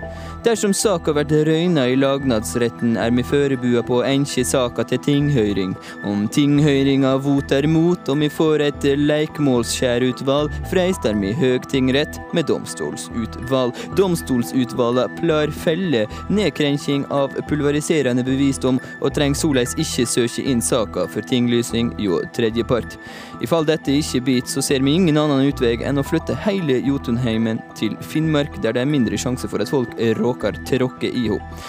Dersom 0.41 0.73
saka 0.73 1.13
blir 1.13 1.45
røyna 1.45 1.83
i 1.85 1.97
lagnadsretten, 2.01 2.95
er 2.97 3.11
vi 3.13 3.21
førebua 3.21 3.83
på 3.85 3.99
å 3.99 4.05
enke 4.09 4.41
saka 4.41 4.81
til 4.89 4.97
tinghøyring. 5.05 5.75
Om 6.09 6.23
tinghøyringa 6.33 7.11
voter 7.21 7.67
mot 7.69 8.09
og 8.09 8.17
vi 8.23 8.29
får 8.33 8.63
et 8.65 8.87
leikmålsskjærutval, 8.97 10.49
freistar 10.71 11.13
vi 11.21 11.35
høgtingrett 11.37 12.17
med 12.33 12.49
domstolsutvalg. 12.49 13.77
Domstolsutvala 13.99 15.05
plar 15.19 15.53
felle 15.53 16.07
nedkrenking 16.33 17.05
av 17.13 17.37
pulveriserende 17.45 18.25
bevisdom, 18.25 18.81
og 18.97 19.13
treng 19.13 19.37
soleis 19.37 19.77
ikke 19.77 20.07
søke 20.09 20.47
inn 20.49 20.65
saka 20.65 21.05
for 21.05 21.21
tinglysning 21.21 21.93
hjå 22.01 22.17
tredjepart. 22.33 22.97
I 23.45 23.49
fall 23.49 23.69
dette 23.69 23.93
ikke 23.93 24.23
biter, 24.25 24.49
så 24.49 24.65
ser 24.65 24.81
vi 24.81 24.97
ingen 24.97 25.21
annen 25.21 25.45
utvei 25.53 25.77
enn 25.85 26.01
å 26.01 26.05
flytte 26.05 26.33
hele 26.47 26.81
Jotunheimen 26.81 27.61
til 27.77 27.93
Finnmark, 28.01 28.57
der 28.65 28.73
det 28.73 28.81
er 28.87 28.89
mindre 28.89 29.21
sjanse 29.21 29.45
for 29.45 29.61
at 29.61 29.69
folk 29.69 29.93
råkar 30.31 30.63
tråkke 30.65 31.11
i 31.11 31.27
henne. 31.29 31.61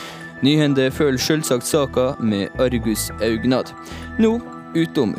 Nyhende 0.43 0.89
følger 0.91 1.23
sjølsagt 1.23 1.67
saka 1.67 2.17
med 2.19 2.51
argusaugnad. 2.59 3.71
Nå 4.19 4.41
utom. 4.75 5.15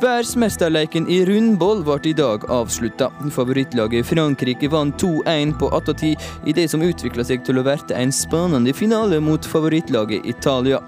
Verdensmesterleiken 0.00 1.08
i 1.10 1.22
rundball 1.26 1.82
ble 1.86 1.98
i 2.10 2.14
dag 2.16 2.44
avslutta. 2.50 3.10
Favorittlaget 3.34 4.06
Frankrike 4.06 4.68
vant 4.70 5.02
2-1 5.02 5.56
på 5.58 5.70
attåtid 5.74 6.20
i 6.46 6.52
det 6.52 6.68
som 6.70 6.84
utvikla 6.84 7.24
seg 7.24 7.44
til 7.46 7.58
å 7.58 7.66
verte 7.66 7.96
en 7.96 8.12
spennende 8.12 8.74
finale 8.76 9.20
mot 9.20 9.44
favorittlaget 9.44 10.26
Italia. 10.28 10.82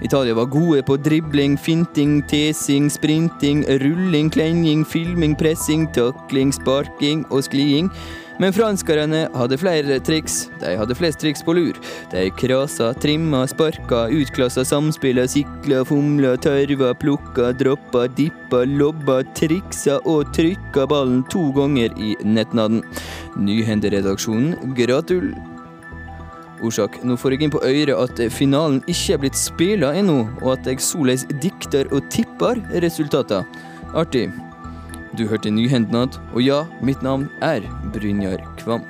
Italia 0.00 0.34
var 0.34 0.48
gode 0.48 0.82
på 0.82 0.96
dribling, 0.96 1.58
finting, 1.60 2.22
tesing, 2.22 2.88
sprinting, 2.90 3.66
rulling, 3.82 4.30
klenging, 4.32 4.84
filming, 4.84 5.36
pressing, 5.36 5.86
takling, 5.92 6.52
sparking 6.56 7.26
og 7.28 7.44
skliing. 7.44 7.92
Men 8.40 8.54
franskerne 8.56 9.26
hadde 9.36 9.58
flere 9.60 9.98
triks. 10.00 10.46
De 10.62 10.72
hadde 10.80 10.96
flest 10.96 11.20
triks 11.20 11.42
på 11.44 11.52
lur. 11.58 11.76
De 12.12 12.22
krasa, 12.40 12.94
trimma, 12.96 13.42
sparka, 13.50 14.06
utklassa 14.16 14.64
samspilla, 14.64 15.26
sikla, 15.28 15.82
fomla, 15.84 16.32
tørva, 16.40 16.94
plukka, 16.96 17.50
droppa, 17.60 18.06
dippa, 18.16 18.64
lobba, 18.64 19.20
triksa 19.36 19.98
og 20.08 20.32
trykka 20.36 20.88
ballen 20.88 21.20
to 21.32 21.50
ganger 21.56 21.92
i 22.00 22.16
nettnaden. 22.24 22.80
Nyhenderedaksjonen, 23.36 24.56
gratul. 24.78 25.34
Orsak, 26.64 26.98
nå 27.04 27.16
får 27.20 27.36
jeg 27.36 27.46
inn 27.46 27.52
på 27.52 27.62
øret 27.64 27.96
at 27.96 28.20
finalen 28.32 28.80
ikke 28.88 29.16
er 29.16 29.22
blitt 29.22 29.38
spila 29.40 29.94
ennå, 29.96 30.22
og 30.40 30.54
at 30.58 30.68
jeg 30.68 30.84
soleis 30.84 31.28
dikter 31.44 31.88
og 31.92 32.08
tipper 32.12 32.60
resultater. 32.84 33.44
Artig. 33.96 34.30
Du 35.18 35.26
hørte 35.26 35.50
Nyhendnad, 35.50 36.14
og 36.34 36.42
ja, 36.42 36.60
mitt 36.86 37.02
navn 37.02 37.26
er 37.42 37.64
Brynjar 37.90 38.44
Kvam. 38.60 38.84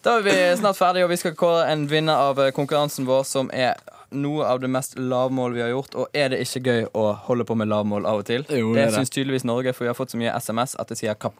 Da 0.00 0.14
er 0.16 0.22
vi 0.24 0.34
snart 0.56 0.78
ferdige, 0.78 1.04
og 1.04 1.12
vi 1.12 1.18
skal 1.20 1.34
kåre 1.36 1.66
en 1.68 1.84
vinner 1.90 2.16
av 2.30 2.40
eh, 2.40 2.52
konkurransen 2.56 3.04
vår, 3.04 3.26
som 3.28 3.50
er 3.52 3.76
noe 4.16 4.46
av 4.48 4.62
det 4.62 4.70
mest 4.72 4.96
lavmål 4.98 5.58
vi 5.58 5.64
har 5.66 5.74
gjort. 5.74 5.98
Og 6.00 6.16
er 6.16 6.32
det 6.32 6.40
ikke 6.46 6.62
gøy 6.64 6.88
å 6.96 7.04
holde 7.28 7.44
på 7.44 7.58
med 7.60 7.68
lavmål 7.68 8.08
av 8.08 8.22
og 8.22 8.30
til? 8.30 8.46
Jo, 8.48 8.72
det 8.74 8.88
det 8.88 8.96
syns 8.96 9.12
tydeligvis 9.12 9.44
Norge, 9.44 9.76
for 9.76 9.84
vi 9.84 9.92
har 9.92 9.98
fått 9.98 10.16
så 10.16 10.22
mye 10.22 10.32
SMS 10.40 10.78
at 10.80 10.88
det 10.88 10.98
sier 11.02 11.20
kap 11.20 11.36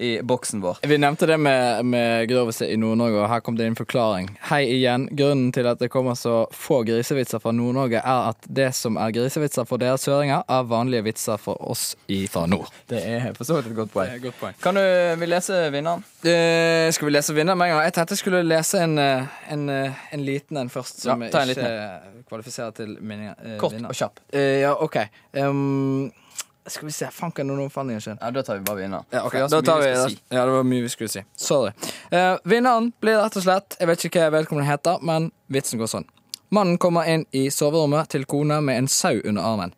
i 0.00 0.22
boksen 0.22 0.60
vår. 0.64 0.78
Vi 0.88 0.96
nevnte 0.98 1.26
det 1.28 1.36
med, 1.38 1.84
med 1.84 2.28
groviset 2.30 2.70
i 2.72 2.76
Nord-Norge, 2.80 3.18
og 3.20 3.28
her 3.28 3.42
kom 3.44 3.56
det 3.58 3.66
en 3.68 3.76
forklaring. 3.76 4.30
Hei 4.48 4.62
igjen. 4.72 5.08
Grunnen 5.16 5.50
til 5.52 5.68
at 5.68 5.80
det 5.82 5.90
kommer 5.92 6.16
så 6.16 6.46
få 6.56 6.80
grisevitser 6.88 7.42
fra 7.42 7.52
Nord-Norge, 7.52 8.00
er 8.00 8.30
at 8.30 8.48
det 8.48 8.70
som 8.78 8.96
er 8.96 9.12
grisevitser 9.12 9.68
for 9.68 9.82
dere 9.82 9.98
søringer, 10.00 10.46
er 10.48 10.68
vanlige 10.70 11.04
vitser 11.10 11.36
for 11.40 11.60
oss 11.60 11.90
i 12.08 12.22
fra 12.32 12.46
nord. 12.48 12.72
Det 12.88 13.02
er 13.04 13.28
for 13.36 13.44
så 13.48 13.58
vidt 13.58 13.70
et 13.72 13.76
godt 13.76 13.92
poeng. 13.92 14.14
godt 14.24 14.40
poeng. 14.40 14.56
Kan 14.64 14.80
du 14.80 14.84
vil 15.20 15.34
lese 15.34 15.60
vinneren? 15.74 16.04
Eh, 16.24 16.88
skal 16.96 17.10
vi 17.10 17.12
lese 17.14 17.36
vinneren 17.36 17.60
med 17.60 17.68
en 17.68 17.76
gang? 17.76 17.84
Jeg 17.90 17.96
tenkte 17.98 18.16
jeg 18.16 18.22
skulle 18.24 18.42
lese 18.46 18.80
en, 18.86 18.96
eh, 18.98 19.28
en, 19.52 19.68
eh, 19.68 20.00
en 20.16 20.24
liten 20.24 20.56
en 20.56 20.72
først, 20.72 21.02
som 21.04 21.22
Ja, 21.22 21.44
ikke 21.44 22.24
kvalifiserer 22.28 22.72
til 22.74 22.96
min, 23.00 23.28
eh, 23.28 23.58
Kort 23.58 23.72
vinner. 23.72 23.88
og 23.88 23.94
kjapp. 23.94 24.20
Eh, 24.32 24.60
ja, 24.64 24.72
OK. 24.80 24.96
Um, 25.36 26.10
skal 26.66 26.86
vi 26.86 26.92
se. 26.92 27.08
Fanken, 27.12 27.46
nå 27.48 27.68
fant 27.72 27.90
jeg 27.90 28.02
ikke. 28.02 28.16
Ja, 28.20 28.30
Da 28.30 28.42
tar 28.42 28.58
vi 28.58 28.64
bare 28.64 28.76
vinneren. 28.82 29.04
Ja, 29.10 29.24
ok, 29.24 29.30
For 29.30 29.36
vi 29.36 29.42
har 29.42 29.48
så 29.48 29.60
da 29.60 29.72
tar 29.72 29.80
vi 29.80 29.90
vi 29.90 30.14
si. 30.14 30.22
Ja, 30.28 30.44
det 30.44 30.52
var 30.52 30.62
mye 30.64 30.82
vi 30.82 30.88
skulle 30.88 31.08
si. 31.12 31.22
Sorry. 31.36 31.72
Uh, 32.12 32.36
vinneren 32.44 32.92
blir 33.00 33.18
rett 33.22 33.36
og 33.36 33.42
slett 33.44 33.76
Jeg 33.80 33.88
vet 33.88 34.04
ikke 34.04 34.20
hva 34.24 34.30
vedkommende 34.38 34.68
heter, 34.70 34.98
men 35.02 35.30
vitsen 35.48 35.80
går 35.80 35.90
sånn. 35.90 36.06
Mannen 36.50 36.78
kommer 36.82 37.06
inn 37.06 37.24
i 37.30 37.46
soverommet 37.54 38.10
til 38.10 38.24
kona 38.26 38.60
med 38.60 38.78
en 38.78 38.88
sau 38.90 39.20
under 39.24 39.42
armen. 39.42 39.74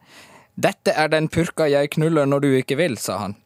Dette 0.54 0.92
er 0.96 1.08
den 1.12 1.28
purka 1.28 1.66
jeg 1.68 1.90
knuller 1.94 2.26
når 2.28 2.40
du 2.44 2.48
ikke 2.56 2.76
vil, 2.80 2.96
sa 3.00 3.18
han. 3.18 3.36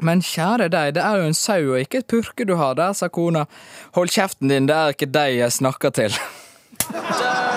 Men 0.00 0.20
kjære 0.20 0.68
deg, 0.72 0.94
det 0.96 1.04
er 1.04 1.20
jo 1.20 1.28
en 1.30 1.36
sau 1.36 1.60
og 1.72 1.80
ikke 1.80 2.02
et 2.02 2.08
purke 2.08 2.44
du 2.48 2.56
har 2.60 2.74
der, 2.76 2.92
sa 2.96 3.08
kona. 3.08 3.46
Hold 3.96 4.12
kjeften 4.12 4.48
din, 4.52 4.68
det 4.68 4.76
er 4.76 4.96
ikke 4.96 5.08
deg 5.08 5.38
jeg 5.38 5.52
snakker 5.60 5.90
til. 5.96 6.12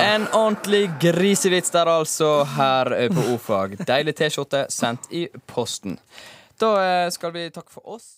En 0.00 0.19
ordentlig 0.36 0.90
grisevits 1.00 1.70
der, 1.70 1.88
altså, 1.88 2.44
her 2.56 2.92
på 3.14 3.26
O-fag. 3.34 3.76
Deilig 3.86 4.16
T-skjorte 4.18 4.64
sendt 4.72 5.10
i 5.10 5.26
posten. 5.46 5.98
Da 6.60 6.74
eh, 6.84 7.10
skal 7.14 7.32
vi 7.34 7.46
takke 7.54 7.72
for 7.72 7.96
oss. 7.96 8.16